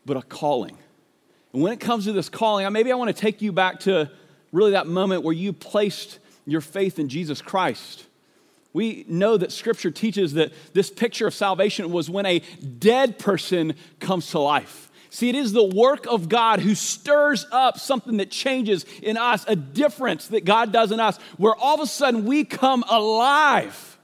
but 0.05 0.17
a 0.17 0.23
calling. 0.23 0.77
And 1.59 1.65
when 1.65 1.73
it 1.73 1.81
comes 1.81 2.05
to 2.05 2.13
this 2.13 2.29
calling, 2.29 2.73
maybe 2.73 2.93
I 2.93 2.95
want 2.95 3.09
to 3.09 3.21
take 3.21 3.43
you 3.43 3.51
back 3.51 3.81
to 3.81 4.09
really 4.53 4.71
that 4.71 4.87
moment 4.87 5.25
where 5.25 5.35
you 5.35 5.53
placed 5.53 6.21
your 6.47 6.61
faith 6.61 7.01
in 7.01 7.09
Jesus 7.09 7.43
Christ. 7.43 8.07
We 8.73 9.05
know 9.09 9.37
that 9.37 9.51
scripture 9.51 9.91
teaches 9.91 10.35
that 10.35 10.53
this 10.73 10.89
picture 10.89 11.27
of 11.27 11.35
salvation 11.35 11.91
was 11.91 12.09
when 12.09 12.27
a 12.27 12.39
dead 12.79 13.19
person 13.19 13.75
comes 13.99 14.31
to 14.31 14.39
life. 14.39 14.89
See, 15.11 15.31
it 15.31 15.35
is 15.35 15.53
the 15.53 15.65
work 15.65 16.07
of 16.07 16.29
God 16.29 16.61
who 16.61 16.77
stirs 16.77 17.45
up 17.51 17.81
something 17.81 18.19
that 18.19 18.31
changes 18.31 18.87
in 19.03 19.17
us, 19.17 19.45
a 19.49 19.57
difference 19.57 20.29
that 20.29 20.45
God 20.45 20.71
does 20.71 20.93
in 20.93 21.01
us, 21.01 21.19
where 21.39 21.57
all 21.57 21.75
of 21.75 21.81
a 21.81 21.89
sudden 21.89 22.25
we 22.25 22.45
come 22.45 22.85
alive. 22.89 23.99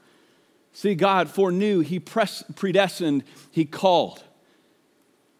See, 0.73 0.93
God 0.93 1.29
foreknew, 1.29 1.79
He 1.79 1.99
predestined, 1.99 3.23
He 3.49 3.63
called. 3.63 4.21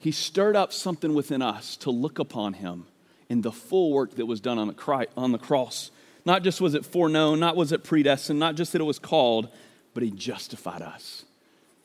He 0.06 0.12
stirred 0.12 0.56
up 0.56 0.72
something 0.72 1.16
within 1.16 1.42
us 1.42 1.76
to 1.78 1.90
look 1.90 2.20
upon 2.20 2.54
Him 2.54 2.86
in 3.28 3.42
the 3.42 3.52
full 3.52 3.92
work 3.92 4.14
that 4.18 4.28
was 4.28 4.40
done 4.40 4.60
on 4.60 4.68
the, 4.68 5.08
on 5.18 5.32
the 5.32 5.40
cross. 5.40 5.90
Not 6.26 6.44
just 6.44 6.62
was 6.62 6.76
it 6.76 6.86
foreknown, 6.86 7.40
not 7.40 7.56
was 7.56 7.72
it 7.72 7.84
predestined, 7.84 8.40
not 8.40 8.54
just 8.54 8.74
that 8.74 8.82
it 8.82 8.86
was 8.86 9.00
called, 9.00 9.50
but 9.96 10.04
He 10.04 10.12
justified 10.12 10.84
us. 10.84 11.26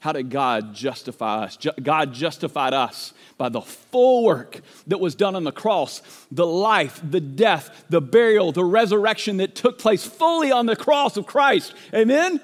How 0.00 0.12
did 0.12 0.28
God 0.28 0.74
justify 0.74 1.44
us? 1.44 1.56
God 1.82 2.12
justified 2.12 2.74
us 2.74 3.14
by 3.38 3.48
the 3.48 3.62
full 3.62 4.24
work 4.24 4.60
that 4.86 5.00
was 5.00 5.14
done 5.14 5.34
on 5.34 5.44
the 5.44 5.50
cross 5.50 6.02
the 6.30 6.46
life, 6.46 7.00
the 7.02 7.22
death, 7.22 7.86
the 7.88 8.02
burial, 8.02 8.52
the 8.52 8.66
resurrection 8.66 9.38
that 9.38 9.54
took 9.54 9.78
place 9.78 10.04
fully 10.04 10.52
on 10.52 10.66
the 10.66 10.76
cross 10.76 11.16
of 11.16 11.26
Christ. 11.26 11.72
Amen? 11.94 12.38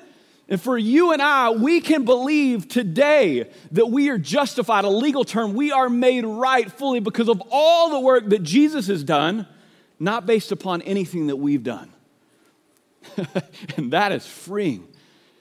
And 0.48 0.60
for 0.60 0.78
you 0.78 1.12
and 1.12 1.20
I, 1.20 1.50
we 1.50 1.80
can 1.80 2.04
believe 2.04 2.68
today 2.68 3.50
that 3.72 3.86
we 3.86 4.10
are 4.10 4.18
justified, 4.18 4.84
a 4.84 4.88
legal 4.88 5.24
term. 5.24 5.54
We 5.54 5.72
are 5.72 5.88
made 5.88 6.24
right 6.24 6.70
fully 6.70 7.00
because 7.00 7.28
of 7.28 7.42
all 7.50 7.90
the 7.90 8.00
work 8.00 8.28
that 8.28 8.44
Jesus 8.44 8.86
has 8.86 9.02
done, 9.02 9.48
not 9.98 10.24
based 10.24 10.52
upon 10.52 10.82
anything 10.82 11.26
that 11.28 11.36
we've 11.36 11.64
done. 11.64 11.90
and 13.76 13.92
that 13.92 14.12
is 14.12 14.24
freeing. 14.24 14.86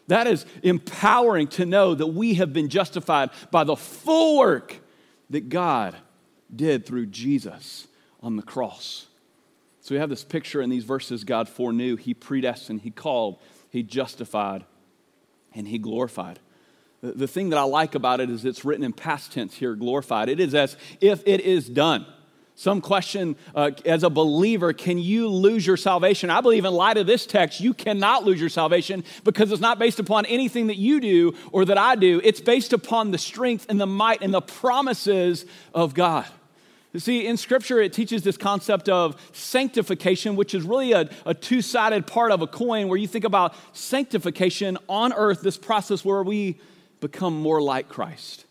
That 0.07 0.25
is 0.25 0.45
empowering 0.63 1.47
to 1.49 1.65
know 1.65 1.93
that 1.93 2.07
we 2.07 2.35
have 2.35 2.51
been 2.51 2.69
justified 2.69 3.29
by 3.51 3.63
the 3.63 3.75
full 3.75 4.39
work 4.39 4.79
that 5.29 5.49
God 5.49 5.95
did 6.55 6.85
through 6.85 7.07
Jesus 7.07 7.87
on 8.21 8.37
the 8.37 8.43
cross. 8.43 9.07
So 9.81 9.93
we 9.93 9.99
have 9.99 10.09
this 10.09 10.23
picture 10.23 10.61
in 10.61 10.71
these 10.71 10.83
verses 10.83 11.23
God 11.23 11.47
foreknew, 11.47 11.95
He 11.95 12.15
predestined, 12.15 12.81
He 12.81 12.91
called, 12.91 13.39
He 13.69 13.83
justified 13.83 14.65
and 15.55 15.67
he 15.67 15.77
glorified. 15.77 16.39
The 17.01 17.27
thing 17.27 17.49
that 17.49 17.57
I 17.57 17.63
like 17.63 17.95
about 17.95 18.19
it 18.19 18.29
is 18.29 18.45
it's 18.45 18.65
written 18.65 18.83
in 18.83 18.93
past 18.93 19.31
tense 19.31 19.55
here, 19.55 19.75
glorified. 19.75 20.27
It 20.29 20.39
is 20.39 20.55
as 20.55 20.75
if 21.01 21.21
it 21.25 21.41
is 21.41 21.69
done. 21.69 22.05
Some 22.57 22.79
question 22.79 23.35
uh, 23.53 23.71
as 23.85 24.03
a 24.03 24.09
believer, 24.09 24.71
can 24.71 24.97
you 24.97 25.27
lose 25.27 25.67
your 25.67 25.75
salvation? 25.75 26.29
I 26.29 26.39
believe, 26.39 26.63
in 26.63 26.73
light 26.73 26.95
of 26.97 27.05
this 27.05 27.25
text, 27.25 27.59
you 27.59 27.73
cannot 27.73 28.23
lose 28.23 28.39
your 28.39 28.49
salvation 28.49 29.03
because 29.25 29.51
it's 29.51 29.61
not 29.61 29.77
based 29.77 29.99
upon 29.99 30.25
anything 30.25 30.67
that 30.67 30.77
you 30.77 31.01
do 31.01 31.35
or 31.51 31.65
that 31.65 31.77
I 31.77 31.95
do. 31.95 32.21
It's 32.23 32.39
based 32.39 32.71
upon 32.71 33.11
the 33.11 33.17
strength 33.17 33.65
and 33.67 33.79
the 33.79 33.85
might 33.85 34.21
and 34.21 34.33
the 34.33 34.41
promises 34.41 35.45
of 35.73 35.93
God. 35.93 36.25
You 36.95 37.01
see, 37.01 37.27
in 37.27 37.35
Scripture, 37.35 37.81
it 37.81 37.91
teaches 37.91 38.23
this 38.23 38.37
concept 38.37 38.87
of 38.87 39.17
sanctification, 39.33 40.37
which 40.37 40.55
is 40.55 40.63
really 40.63 40.93
a, 40.93 41.09
a 41.25 41.33
two 41.33 41.61
sided 41.61 42.07
part 42.07 42.31
of 42.31 42.41
a 42.41 42.47
coin 42.47 42.87
where 42.87 42.97
you 42.97 43.05
think 43.05 43.25
about 43.25 43.53
sanctification 43.73 44.77
on 44.87 45.11
earth, 45.11 45.41
this 45.41 45.57
process 45.57 46.05
where 46.05 46.23
we 46.23 46.57
become 47.01 47.37
more 47.37 47.61
like 47.61 47.89
Christ. 47.89 48.45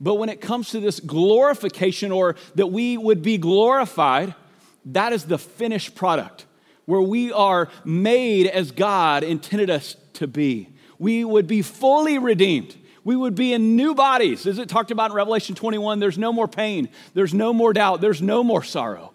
But 0.00 0.14
when 0.20 0.28
it 0.28 0.40
comes 0.40 0.70
to 0.70 0.78
this 0.78 1.00
glorification 1.00 2.12
or 2.12 2.36
that 2.54 2.68
we 2.68 2.96
would 2.96 3.22
be 3.22 3.38
glorified, 3.38 4.36
that 4.84 5.12
is 5.12 5.24
the 5.24 5.36
finished 5.36 5.96
product 5.96 6.46
where 6.84 7.02
we 7.02 7.32
are 7.32 7.68
made 7.84 8.46
as 8.46 8.70
God 8.70 9.24
intended 9.24 9.68
us 9.68 9.96
to 10.12 10.28
be. 10.28 10.68
We 11.00 11.24
would 11.24 11.48
be 11.48 11.60
fully 11.60 12.20
redeemed 12.20 12.76
we 13.04 13.14
would 13.14 13.34
be 13.34 13.52
in 13.52 13.76
new 13.76 13.94
bodies. 13.94 14.46
As 14.46 14.58
it 14.58 14.68
talked 14.68 14.90
about 14.90 15.10
in 15.10 15.16
Revelation 15.16 15.54
21, 15.54 16.00
there's 16.00 16.18
no 16.18 16.32
more 16.32 16.48
pain, 16.48 16.88
there's 17.12 17.34
no 17.34 17.52
more 17.52 17.72
doubt, 17.72 18.00
there's 18.00 18.22
no 18.22 18.42
more 18.42 18.62
sorrow. 18.62 19.12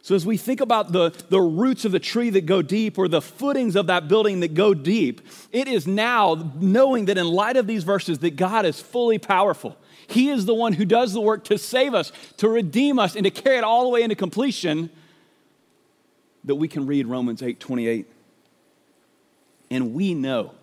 So, 0.00 0.14
as 0.14 0.24
we 0.24 0.36
think 0.36 0.60
about 0.60 0.92
the, 0.92 1.10
the 1.28 1.40
roots 1.40 1.84
of 1.84 1.92
the 1.92 1.98
tree 1.98 2.30
that 2.30 2.46
go 2.46 2.62
deep 2.62 2.98
or 2.98 3.08
the 3.08 3.20
footings 3.20 3.76
of 3.76 3.88
that 3.88 4.08
building 4.08 4.40
that 4.40 4.54
go 4.54 4.72
deep, 4.72 5.20
it 5.52 5.68
is 5.68 5.86
now 5.86 6.52
knowing 6.58 7.06
that 7.06 7.18
in 7.18 7.26
light 7.26 7.56
of 7.56 7.66
these 7.66 7.84
verses, 7.84 8.20
that 8.20 8.36
God 8.36 8.64
is 8.64 8.80
fully 8.80 9.18
powerful. 9.18 9.76
He 10.06 10.30
is 10.30 10.46
the 10.46 10.54
one 10.54 10.72
who 10.72 10.86
does 10.86 11.12
the 11.12 11.20
work 11.20 11.44
to 11.44 11.58
save 11.58 11.92
us, 11.92 12.12
to 12.38 12.48
redeem 12.48 12.98
us, 12.98 13.16
and 13.16 13.24
to 13.24 13.30
carry 13.30 13.58
it 13.58 13.64
all 13.64 13.82
the 13.82 13.90
way 13.90 14.02
into 14.02 14.14
completion, 14.14 14.88
that 16.44 16.54
we 16.54 16.68
can 16.68 16.86
read 16.86 17.06
Romans 17.06 17.42
8 17.42 17.60
28. 17.60 18.06
And 19.70 19.92
we 19.92 20.14
know, 20.14 20.54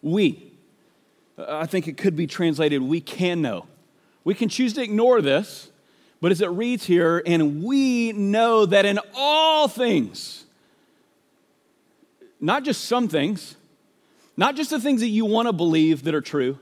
we, 0.00 0.52
I 1.36 1.66
think 1.66 1.88
it 1.88 1.96
could 1.96 2.16
be 2.16 2.26
translated, 2.26 2.82
we 2.82 3.00
can 3.00 3.42
know. 3.42 3.66
We 4.22 4.34
can 4.34 4.48
choose 4.48 4.72
to 4.74 4.82
ignore 4.82 5.20
this, 5.20 5.70
but 6.20 6.32
as 6.32 6.40
it 6.40 6.48
reads 6.48 6.84
here, 6.84 7.22
and 7.26 7.62
we 7.62 8.12
know 8.12 8.64
that 8.66 8.86
in 8.86 8.98
all 9.14 9.68
things, 9.68 10.44
not 12.40 12.64
just 12.64 12.84
some 12.84 13.08
things, 13.08 13.56
not 14.36 14.56
just 14.56 14.70
the 14.70 14.80
things 14.80 15.00
that 15.00 15.08
you 15.08 15.24
want 15.24 15.48
to 15.48 15.52
believe 15.52 16.04
that 16.04 16.14
are 16.14 16.20
true, 16.20 16.58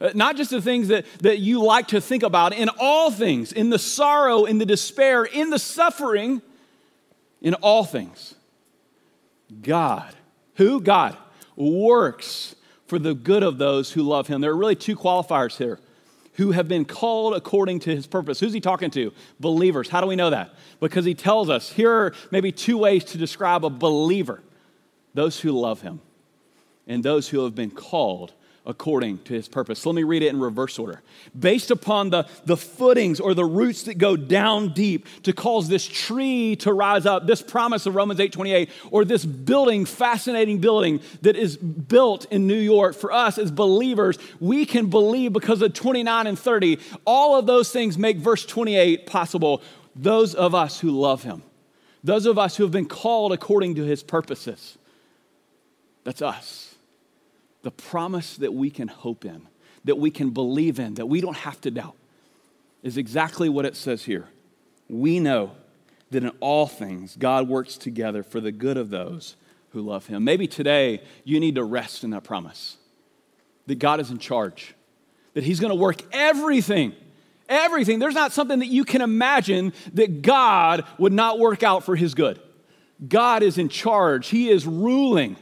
uh, 0.00 0.10
not 0.14 0.36
just 0.36 0.50
the 0.50 0.62
things 0.62 0.88
that, 0.88 1.04
that 1.20 1.38
you 1.38 1.62
like 1.62 1.88
to 1.88 2.00
think 2.00 2.22
about, 2.22 2.52
in 2.54 2.68
all 2.78 3.10
things, 3.10 3.52
in 3.52 3.70
the 3.70 3.78
sorrow, 3.78 4.44
in 4.44 4.58
the 4.58 4.66
despair, 4.66 5.24
in 5.24 5.50
the 5.50 5.58
suffering, 5.58 6.40
in 7.40 7.54
all 7.54 7.84
things, 7.84 8.34
God, 9.60 10.14
who? 10.54 10.80
God, 10.80 11.16
works 11.56 12.54
for 12.92 12.98
the 12.98 13.14
good 13.14 13.42
of 13.42 13.56
those 13.56 13.90
who 13.90 14.02
love 14.02 14.26
him. 14.26 14.42
There 14.42 14.50
are 14.50 14.54
really 14.54 14.76
two 14.76 14.96
qualifiers 14.96 15.56
here 15.56 15.80
who 16.34 16.50
have 16.50 16.68
been 16.68 16.84
called 16.84 17.32
according 17.32 17.80
to 17.80 17.96
his 17.96 18.06
purpose. 18.06 18.38
Who's 18.38 18.52
he 18.52 18.60
talking 18.60 18.90
to? 18.90 19.14
Believers. 19.40 19.88
How 19.88 20.02
do 20.02 20.06
we 20.06 20.14
know 20.14 20.28
that? 20.28 20.54
Because 20.78 21.06
he 21.06 21.14
tells 21.14 21.48
us 21.48 21.72
here 21.72 21.90
are 21.90 22.14
maybe 22.30 22.52
two 22.52 22.76
ways 22.76 23.02
to 23.04 23.16
describe 23.16 23.64
a 23.64 23.70
believer 23.70 24.42
those 25.14 25.40
who 25.40 25.52
love 25.52 25.80
him 25.80 26.02
and 26.86 27.02
those 27.02 27.30
who 27.30 27.42
have 27.44 27.54
been 27.54 27.70
called 27.70 28.34
according 28.64 29.18
to 29.18 29.34
his 29.34 29.48
purpose. 29.48 29.80
So 29.80 29.90
let 29.90 29.96
me 29.96 30.04
read 30.04 30.22
it 30.22 30.28
in 30.28 30.38
reverse 30.38 30.78
order. 30.78 31.02
Based 31.36 31.72
upon 31.72 32.10
the, 32.10 32.26
the 32.44 32.56
footings 32.56 33.18
or 33.18 33.34
the 33.34 33.44
roots 33.44 33.84
that 33.84 33.98
go 33.98 34.16
down 34.16 34.72
deep 34.72 35.06
to 35.24 35.32
cause 35.32 35.68
this 35.68 35.86
tree 35.86 36.54
to 36.56 36.72
rise 36.72 37.04
up, 37.04 37.26
this 37.26 37.42
promise 37.42 37.86
of 37.86 37.96
Romans 37.96 38.20
8 38.20 38.32
28, 38.32 38.70
or 38.90 39.04
this 39.04 39.24
building, 39.24 39.84
fascinating 39.84 40.58
building 40.58 41.00
that 41.22 41.34
is 41.34 41.56
built 41.56 42.26
in 42.30 42.46
New 42.46 42.54
York 42.54 42.94
for 42.94 43.10
us 43.10 43.36
as 43.36 43.50
believers, 43.50 44.16
we 44.38 44.64
can 44.64 44.86
believe 44.86 45.32
because 45.32 45.60
of 45.60 45.74
29 45.74 46.26
and 46.28 46.38
30. 46.38 46.78
All 47.04 47.36
of 47.36 47.46
those 47.46 47.72
things 47.72 47.98
make 47.98 48.18
verse 48.18 48.46
28 48.46 49.06
possible. 49.06 49.60
Those 49.96 50.34
of 50.34 50.54
us 50.54 50.78
who 50.78 50.90
love 50.90 51.24
him, 51.24 51.42
those 52.04 52.26
of 52.26 52.38
us 52.38 52.56
who 52.56 52.62
have 52.62 52.72
been 52.72 52.86
called 52.86 53.32
according 53.32 53.74
to 53.74 53.82
his 53.82 54.04
purposes. 54.04 54.78
That's 56.04 56.22
us 56.22 56.71
the 57.62 57.70
promise 57.70 58.36
that 58.36 58.52
we 58.52 58.70
can 58.70 58.88
hope 58.88 59.24
in, 59.24 59.48
that 59.84 59.96
we 59.96 60.10
can 60.10 60.30
believe 60.30 60.78
in, 60.78 60.94
that 60.94 61.06
we 61.06 61.20
don't 61.20 61.36
have 61.36 61.60
to 61.62 61.70
doubt, 61.70 61.96
is 62.82 62.96
exactly 62.96 63.48
what 63.48 63.64
it 63.64 63.76
says 63.76 64.04
here. 64.04 64.28
We 64.88 65.20
know 65.20 65.52
that 66.10 66.22
in 66.22 66.30
all 66.40 66.66
things 66.66 67.16
God 67.16 67.48
works 67.48 67.76
together 67.76 68.22
for 68.22 68.40
the 68.40 68.52
good 68.52 68.76
of 68.76 68.90
those 68.90 69.36
who 69.70 69.80
love 69.80 70.06
him. 70.06 70.24
Maybe 70.24 70.46
today 70.46 71.02
you 71.24 71.40
need 71.40 71.54
to 71.54 71.64
rest 71.64 72.04
in 72.04 72.10
that 72.10 72.24
promise 72.24 72.76
that 73.66 73.78
God 73.78 74.00
is 74.00 74.10
in 74.10 74.18
charge, 74.18 74.74
that 75.34 75.44
he's 75.44 75.60
going 75.60 75.70
to 75.70 75.76
work 75.76 76.02
everything. 76.12 76.94
Everything. 77.48 77.98
There's 77.98 78.14
not 78.14 78.32
something 78.32 78.60
that 78.60 78.68
you 78.68 78.84
can 78.84 79.02
imagine 79.02 79.72
that 79.94 80.22
God 80.22 80.84
would 80.98 81.12
not 81.12 81.38
work 81.38 81.62
out 81.62 81.84
for 81.84 81.96
his 81.96 82.14
good. 82.14 82.40
God 83.06 83.42
is 83.42 83.58
in 83.58 83.68
charge, 83.68 84.28
he 84.28 84.48
is 84.48 84.66
ruling, 84.66 85.36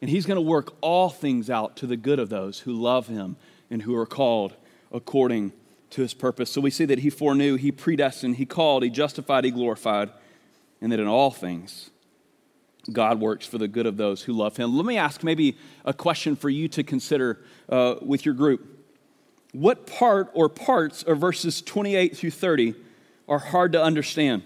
and 0.00 0.10
he's 0.10 0.26
going 0.26 0.36
to 0.36 0.42
work 0.42 0.74
all 0.80 1.08
things 1.08 1.50
out 1.50 1.76
to 1.76 1.86
the 1.86 1.96
good 1.96 2.18
of 2.18 2.28
those 2.28 2.60
who 2.60 2.72
love 2.72 3.08
him 3.08 3.36
and 3.70 3.82
who 3.82 3.94
are 3.96 4.06
called 4.06 4.54
according 4.92 5.52
to 5.90 6.02
his 6.02 6.14
purpose. 6.14 6.50
So 6.50 6.60
we 6.60 6.70
see 6.70 6.84
that 6.84 7.00
he 7.00 7.10
foreknew, 7.10 7.56
he 7.56 7.72
predestined, 7.72 8.36
he 8.36 8.46
called, 8.46 8.82
he 8.82 8.90
justified, 8.90 9.44
he 9.44 9.50
glorified, 9.50 10.10
and 10.80 10.92
that 10.92 11.00
in 11.00 11.06
all 11.06 11.30
things, 11.30 11.90
God 12.92 13.20
works 13.20 13.46
for 13.46 13.58
the 13.58 13.68
good 13.68 13.86
of 13.86 13.96
those 13.96 14.22
who 14.22 14.32
love 14.32 14.56
him. 14.56 14.76
Let 14.76 14.86
me 14.86 14.96
ask 14.96 15.22
maybe 15.22 15.56
a 15.84 15.92
question 15.92 16.36
for 16.36 16.48
you 16.48 16.68
to 16.68 16.82
consider 16.82 17.40
uh, 17.68 17.96
with 18.00 18.24
your 18.24 18.34
group. 18.34 18.78
What 19.52 19.86
part 19.86 20.30
or 20.34 20.48
parts 20.48 21.02
of 21.02 21.18
verses 21.18 21.60
28 21.62 22.16
through 22.16 22.30
30 22.30 22.74
are 23.28 23.38
hard 23.38 23.72
to 23.72 23.82
understand? 23.82 24.42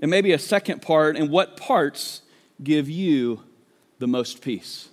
And 0.00 0.10
maybe 0.10 0.32
a 0.32 0.38
second 0.38 0.82
part, 0.82 1.16
and 1.16 1.30
what 1.30 1.56
parts 1.56 2.22
give 2.62 2.88
you 2.88 3.42
the 3.98 4.06
most 4.06 4.40
peace? 4.40 4.88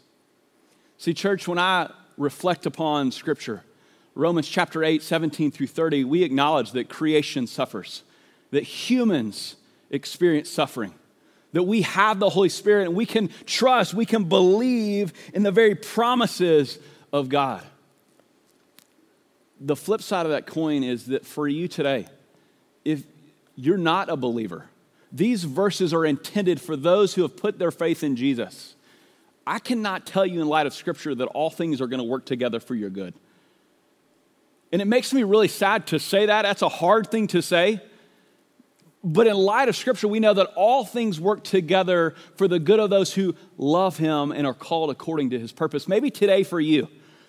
See, 0.98 1.14
church, 1.14 1.48
when 1.48 1.60
I 1.60 1.92
reflect 2.18 2.66
upon 2.66 3.12
Scripture, 3.12 3.64
Romans 4.16 4.48
chapter 4.48 4.84
8, 4.84 5.04
17 5.04 5.52
through 5.52 5.68
30, 5.68 6.06
we 6.06 6.24
acknowledge 6.24 6.72
that 6.72 6.90
creation 6.90 7.48
suffers, 7.48 8.04
that 8.52 8.64
humans 8.64 9.56
experience 9.92 10.50
suffering, 10.50 10.94
that 11.52 11.64
we 11.64 11.82
have 11.82 12.20
the 12.20 12.30
Holy 12.30 12.50
Spirit 12.50 12.88
and 12.88 12.96
we 12.96 13.06
can 13.06 13.30
trust, 13.46 13.94
we 13.94 14.06
can 14.06 14.24
believe 14.26 15.14
in 15.34 15.44
the 15.44 15.52
very 15.52 15.76
promises 15.76 16.80
of 17.12 17.30
God. 17.30 17.64
The 19.60 19.76
flip 19.76 20.02
side 20.02 20.26
of 20.26 20.32
that 20.32 20.48
coin 20.48 20.84
is 20.84 21.08
that 21.08 21.26
for 21.26 21.48
you 21.48 21.68
today, 21.68 22.08
if 22.84 23.04
you're 23.56 23.78
not 23.78 24.10
a 24.10 24.18
believer, 24.18 24.66
these 25.12 25.44
verses 25.46 25.94
are 25.94 26.06
intended 26.06 26.60
for 26.60 26.76
those 26.76 27.14
who 27.14 27.22
have 27.22 27.38
put 27.38 27.58
their 27.58 27.72
faith 27.72 28.04
in 28.04 28.16
Jesus. 28.16 28.75
I 29.48 29.60
cannot 29.60 30.06
tell 30.06 30.26
you 30.26 30.42
in 30.42 30.48
light 30.48 30.66
of 30.66 30.74
Scripture 30.74 31.14
that 31.16 31.26
all 31.26 31.50
things 31.50 31.82
are 31.82 31.88
going 31.88 32.00
to 32.00 32.06
work 32.06 32.26
together 32.26 32.60
for 32.60 32.74
your 32.74 32.90
good. 32.90 33.14
And 34.72 34.82
it 34.82 34.86
makes 34.86 35.14
me 35.14 35.24
really 35.24 35.48
sad 35.48 35.88
to 35.88 36.00
say 36.00 36.26
that. 36.26 36.42
That's 36.42 36.64
a 36.64 36.70
hard 36.70 37.12
thing 37.12 37.28
to 37.28 37.42
say. 37.42 37.82
But 39.04 39.28
in 39.28 39.36
light 39.36 39.70
of 39.70 39.76
Scripture, 39.76 40.08
we 40.08 40.20
know 40.20 40.34
that 40.34 40.48
all 40.56 40.84
things 40.84 41.20
work 41.20 41.44
together 41.44 42.16
for 42.38 42.48
the 42.48 42.58
good 42.58 42.80
of 42.80 42.90
those 42.90 43.14
who 43.14 43.36
love 43.58 43.98
Him 43.98 44.32
and 44.32 44.48
are 44.48 44.54
called 44.54 44.90
according 44.90 45.30
to 45.30 45.40
His 45.40 45.52
purpose. 45.52 45.88
Maybe 45.88 46.10
today 46.10 46.44
for 46.44 46.60
you, 46.60 46.88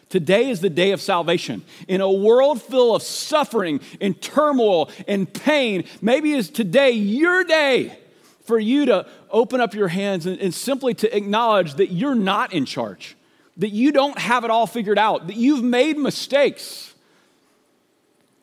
today 0.08 0.48
is 0.48 0.62
the 0.62 0.70
day 0.70 0.92
of 0.92 1.02
salvation. 1.02 1.62
In 1.86 2.00
a 2.00 2.10
world 2.10 2.62
full 2.62 2.96
of 2.96 3.02
suffering 3.02 3.80
and 4.00 4.18
turmoil 4.22 4.90
and 5.06 5.30
pain, 5.30 5.84
maybe 6.00 6.32
is 6.32 6.48
today 6.48 6.92
your 6.92 7.44
day 7.44 7.98
for 8.46 8.58
you 8.58 8.86
to 8.86 9.06
open 9.30 9.60
up 9.60 9.74
your 9.74 9.88
hands 9.88 10.26
and, 10.26 10.38
and 10.40 10.54
simply 10.54 10.94
to 10.94 11.16
acknowledge 11.16 11.74
that 11.74 11.92
you're 11.92 12.14
not 12.14 12.52
in 12.52 12.64
charge, 12.64 13.16
that 13.56 13.70
you 13.70 13.92
don't 13.92 14.18
have 14.18 14.44
it 14.44 14.50
all 14.50 14.66
figured 14.66 14.98
out, 14.98 15.26
that 15.26 15.36
you've 15.36 15.64
made 15.64 15.98
mistakes 15.98 16.94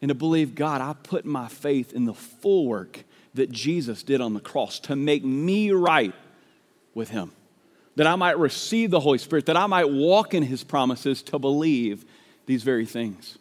and 0.03 0.09
to 0.09 0.15
believe, 0.15 0.53
God, 0.53 0.81
I 0.81 0.91
put 1.01 1.23
my 1.23 1.47
faith 1.47 1.93
in 1.93 2.03
the 2.03 2.13
full 2.13 2.67
work 2.67 3.05
that 3.35 3.49
Jesus 3.49 4.03
did 4.03 4.19
on 4.19 4.33
the 4.33 4.41
cross 4.41 4.79
to 4.81 4.97
make 4.97 5.23
me 5.23 5.71
right 5.71 6.13
with 6.93 7.07
Him. 7.07 7.31
That 7.95 8.05
I 8.05 8.17
might 8.17 8.37
receive 8.37 8.91
the 8.91 8.99
Holy 8.99 9.17
Spirit, 9.17 9.45
that 9.45 9.55
I 9.55 9.65
might 9.65 9.89
walk 9.89 10.33
in 10.33 10.43
His 10.43 10.61
promises 10.61 11.21
to 11.23 11.39
believe 11.39 12.03
these 12.47 12.63
very 12.63 12.85
things. 12.85 13.37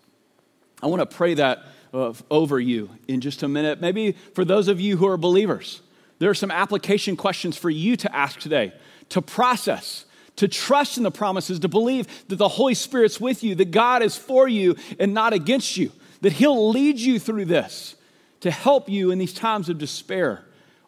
I 0.81 0.87
want 0.87 1.01
to 1.01 1.17
pray 1.17 1.35
that 1.35 1.65
uh, 1.93 2.13
over 2.31 2.61
you 2.61 2.91
in 3.09 3.21
just 3.21 3.43
a 3.43 3.49
minute. 3.49 3.81
Maybe 3.81 4.13
for 4.13 4.45
those 4.45 4.69
of 4.69 4.81
you 4.81 4.97
who 4.97 5.09
are 5.09 5.17
believers, 5.17 5.83
there 6.23 6.31
are 6.31 6.35
some 6.35 6.51
application 6.51 7.17
questions 7.17 7.57
for 7.57 7.71
you 7.71 7.97
to 7.97 8.15
ask 8.15 8.39
today, 8.39 8.73
to 9.11 9.21
process, 9.21 10.07
to 10.37 10.49
trust 10.49 10.97
in 10.97 11.03
the 11.03 11.11
promises, 11.11 11.59
to 11.61 11.69
believe 11.69 12.07
that 12.29 12.37
the 12.37 12.49
Holy 12.49 12.75
Spirit's 12.75 13.21
with 13.21 13.45
you, 13.45 13.55
that 13.57 13.71
God 13.71 14.03
is 14.03 14.17
for 14.17 14.49
you 14.49 14.77
and 14.99 15.13
not 15.13 15.33
against 15.33 15.77
you 15.77 15.93
that 16.23 16.33
He'll 16.33 16.71
lead 16.71 16.99
you 16.99 17.19
through 17.19 17.45
this 17.45 17.95
to 18.41 18.51
help 18.51 18.89
you 18.89 19.11
in 19.11 19.19
these 19.19 19.35
times 19.35 19.69
of 19.69 19.79
despair 19.79 20.45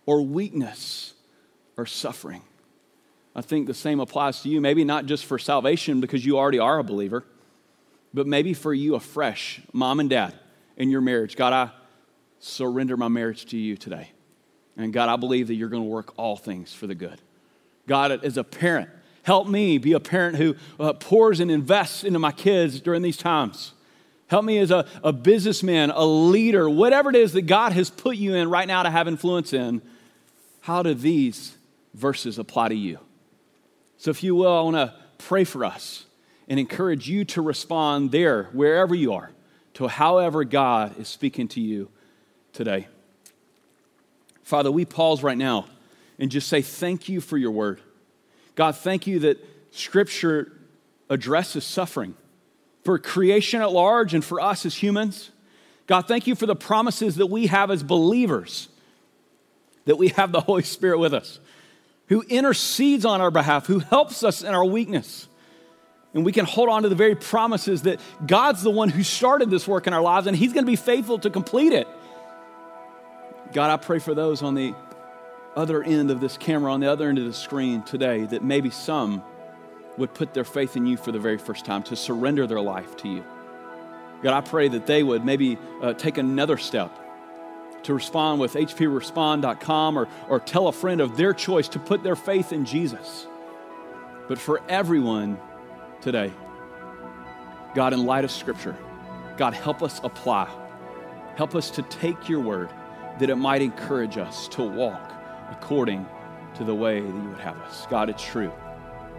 or 0.06 0.22
weakness 0.22 1.12
or 1.76 1.86
suffering. 1.86 2.42
I 3.36 3.42
think 3.42 3.66
the 3.66 3.74
same 3.74 4.00
applies 4.00 4.42
to 4.42 4.48
you, 4.48 4.60
maybe 4.60 4.84
not 4.84 5.06
just 5.06 5.24
for 5.24 5.38
salvation 5.38 6.00
because 6.00 6.24
you 6.24 6.38
already 6.38 6.60
are 6.60 6.78
a 6.78 6.84
believer, 6.84 7.24
but 8.12 8.26
maybe 8.26 8.54
for 8.54 8.72
you 8.72 8.94
afresh, 8.94 9.60
mom 9.72 10.00
and 10.00 10.08
dad, 10.08 10.34
in 10.76 10.88
your 10.88 11.00
marriage. 11.00 11.36
God, 11.36 11.52
I 11.52 11.72
surrender 12.38 12.96
my 12.96 13.08
marriage 13.08 13.46
to 13.46 13.56
you 13.56 13.76
today. 13.76 14.12
And 14.76 14.92
God, 14.92 15.08
I 15.08 15.16
believe 15.16 15.48
that 15.48 15.54
you're 15.54 15.68
going 15.68 15.82
to 15.82 15.88
work 15.88 16.12
all 16.18 16.36
things 16.36 16.72
for 16.72 16.86
the 16.86 16.94
good. 16.94 17.20
God, 17.86 18.24
as 18.24 18.36
a 18.36 18.44
parent, 18.44 18.88
help 19.22 19.46
me 19.46 19.78
be 19.78 19.92
a 19.92 20.00
parent 20.00 20.36
who 20.36 20.56
uh, 20.80 20.94
pours 20.94 21.40
and 21.40 21.50
invests 21.50 22.04
into 22.04 22.18
my 22.18 22.32
kids 22.32 22.80
during 22.80 23.02
these 23.02 23.16
times. 23.16 23.72
Help 24.26 24.44
me 24.44 24.58
as 24.58 24.70
a, 24.70 24.86
a 25.02 25.12
businessman, 25.12 25.90
a 25.90 26.04
leader, 26.04 26.68
whatever 26.68 27.10
it 27.10 27.16
is 27.16 27.34
that 27.34 27.42
God 27.42 27.72
has 27.72 27.90
put 27.90 28.16
you 28.16 28.34
in 28.34 28.48
right 28.48 28.66
now 28.66 28.82
to 28.82 28.90
have 28.90 29.06
influence 29.06 29.52
in. 29.52 29.82
How 30.60 30.82
do 30.82 30.94
these 30.94 31.56
verses 31.92 32.38
apply 32.38 32.68
to 32.68 32.74
you? 32.74 32.98
So, 33.98 34.10
if 34.10 34.22
you 34.22 34.34
will, 34.34 34.52
I 34.52 34.60
want 34.62 34.76
to 34.76 34.94
pray 35.18 35.44
for 35.44 35.64
us 35.64 36.06
and 36.48 36.58
encourage 36.58 37.08
you 37.08 37.24
to 37.26 37.42
respond 37.42 38.10
there, 38.10 38.44
wherever 38.52 38.94
you 38.94 39.12
are, 39.12 39.30
to 39.74 39.88
however 39.88 40.44
God 40.44 40.98
is 40.98 41.08
speaking 41.08 41.48
to 41.48 41.60
you 41.60 41.90
today. 42.52 42.88
Father, 44.44 44.70
we 44.70 44.84
pause 44.84 45.22
right 45.22 45.38
now 45.38 45.66
and 46.18 46.30
just 46.30 46.48
say 46.48 46.62
thank 46.62 47.08
you 47.08 47.20
for 47.20 47.36
your 47.36 47.50
word. 47.50 47.80
God, 48.54 48.76
thank 48.76 49.06
you 49.06 49.18
that 49.20 49.44
Scripture 49.72 50.52
addresses 51.10 51.64
suffering 51.64 52.14
for 52.84 52.98
creation 52.98 53.62
at 53.62 53.72
large 53.72 54.14
and 54.14 54.24
for 54.24 54.40
us 54.40 54.64
as 54.64 54.74
humans. 54.74 55.30
God, 55.86 56.06
thank 56.06 56.26
you 56.26 56.34
for 56.34 56.46
the 56.46 56.54
promises 56.54 57.16
that 57.16 57.26
we 57.26 57.46
have 57.46 57.70
as 57.70 57.82
believers, 57.82 58.68
that 59.86 59.96
we 59.96 60.08
have 60.08 60.30
the 60.30 60.40
Holy 60.40 60.62
Spirit 60.62 60.98
with 60.98 61.14
us, 61.14 61.40
who 62.08 62.22
intercedes 62.28 63.04
on 63.04 63.20
our 63.20 63.30
behalf, 63.30 63.66
who 63.66 63.78
helps 63.80 64.22
us 64.22 64.42
in 64.42 64.54
our 64.54 64.64
weakness. 64.64 65.26
And 66.12 66.24
we 66.24 66.32
can 66.32 66.44
hold 66.44 66.68
on 66.68 66.84
to 66.84 66.88
the 66.88 66.94
very 66.94 67.16
promises 67.16 67.82
that 67.82 67.98
God's 68.24 68.62
the 68.62 68.70
one 68.70 68.88
who 68.88 69.02
started 69.02 69.50
this 69.50 69.66
work 69.66 69.86
in 69.86 69.92
our 69.92 70.02
lives 70.02 70.26
and 70.26 70.36
He's 70.36 70.52
going 70.52 70.64
to 70.64 70.70
be 70.70 70.76
faithful 70.76 71.18
to 71.18 71.30
complete 71.30 71.72
it. 71.72 71.88
God, 73.54 73.70
I 73.70 73.76
pray 73.76 74.00
for 74.00 74.16
those 74.16 74.42
on 74.42 74.56
the 74.56 74.74
other 75.54 75.80
end 75.80 76.10
of 76.10 76.20
this 76.20 76.36
camera, 76.36 76.72
on 76.72 76.80
the 76.80 76.90
other 76.90 77.08
end 77.08 77.18
of 77.18 77.24
the 77.24 77.32
screen 77.32 77.84
today, 77.84 78.26
that 78.26 78.42
maybe 78.42 78.68
some 78.68 79.22
would 79.96 80.12
put 80.12 80.34
their 80.34 80.44
faith 80.44 80.76
in 80.76 80.86
you 80.86 80.96
for 80.96 81.12
the 81.12 81.20
very 81.20 81.38
first 81.38 81.64
time, 81.64 81.84
to 81.84 81.94
surrender 81.94 82.48
their 82.48 82.60
life 82.60 82.96
to 82.96 83.08
you. 83.08 83.24
God, 84.24 84.34
I 84.34 84.40
pray 84.40 84.66
that 84.66 84.86
they 84.86 85.04
would 85.04 85.24
maybe 85.24 85.56
uh, 85.80 85.92
take 85.92 86.18
another 86.18 86.58
step 86.58 86.98
to 87.84 87.94
respond 87.94 88.40
with 88.40 88.54
hprespond.com 88.54 89.98
or, 89.98 90.08
or 90.28 90.40
tell 90.40 90.66
a 90.66 90.72
friend 90.72 91.00
of 91.00 91.16
their 91.16 91.32
choice 91.32 91.68
to 91.68 91.78
put 91.78 92.02
their 92.02 92.16
faith 92.16 92.52
in 92.52 92.64
Jesus. 92.64 93.28
But 94.26 94.38
for 94.38 94.62
everyone 94.68 95.38
today, 96.00 96.32
God, 97.76 97.92
in 97.92 98.04
light 98.04 98.24
of 98.24 98.32
Scripture, 98.32 98.76
God, 99.36 99.54
help 99.54 99.80
us 99.80 100.00
apply. 100.02 100.50
Help 101.36 101.54
us 101.54 101.70
to 101.70 101.82
take 101.82 102.28
your 102.28 102.40
word 102.40 102.68
that 103.18 103.30
it 103.30 103.36
might 103.36 103.62
encourage 103.62 104.18
us 104.18 104.48
to 104.48 104.62
walk 104.62 105.12
according 105.50 106.06
to 106.54 106.64
the 106.64 106.74
way 106.74 107.00
that 107.00 107.06
you 107.06 107.28
would 107.28 107.40
have 107.40 107.58
us. 107.58 107.86
God, 107.88 108.08
it's 108.08 108.22
true 108.22 108.52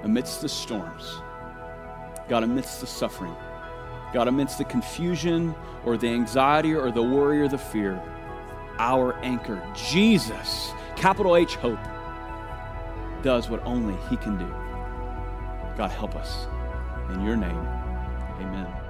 amidst 0.04 0.42
the 0.42 0.50
storms, 0.50 1.22
God, 2.30 2.44
amidst 2.44 2.80
the 2.80 2.88
suffering, 2.88 3.36
God, 4.14 4.28
amidst 4.28 4.58
the 4.58 4.64
confusion 4.66 5.56
or 5.84 5.98
the 5.98 6.08
anxiety 6.08 6.74
or 6.74 6.92
the 6.92 7.02
worry 7.02 7.42
or 7.42 7.48
the 7.48 7.58
fear, 7.58 8.02
our 8.78 9.16
anchor, 9.24 9.62
Jesus, 9.74 10.72
capital 10.96 11.36
H 11.36 11.56
hope, 11.56 11.80
does 13.24 13.50
what 13.50 13.64
only 13.66 13.96
He 14.10 14.18
can 14.18 14.38
do. 14.38 14.48
God, 15.76 15.90
help 15.90 16.16
us. 16.16 16.48
In 17.14 17.24
your 17.24 17.36
name, 17.36 17.68
amen. 18.40 18.85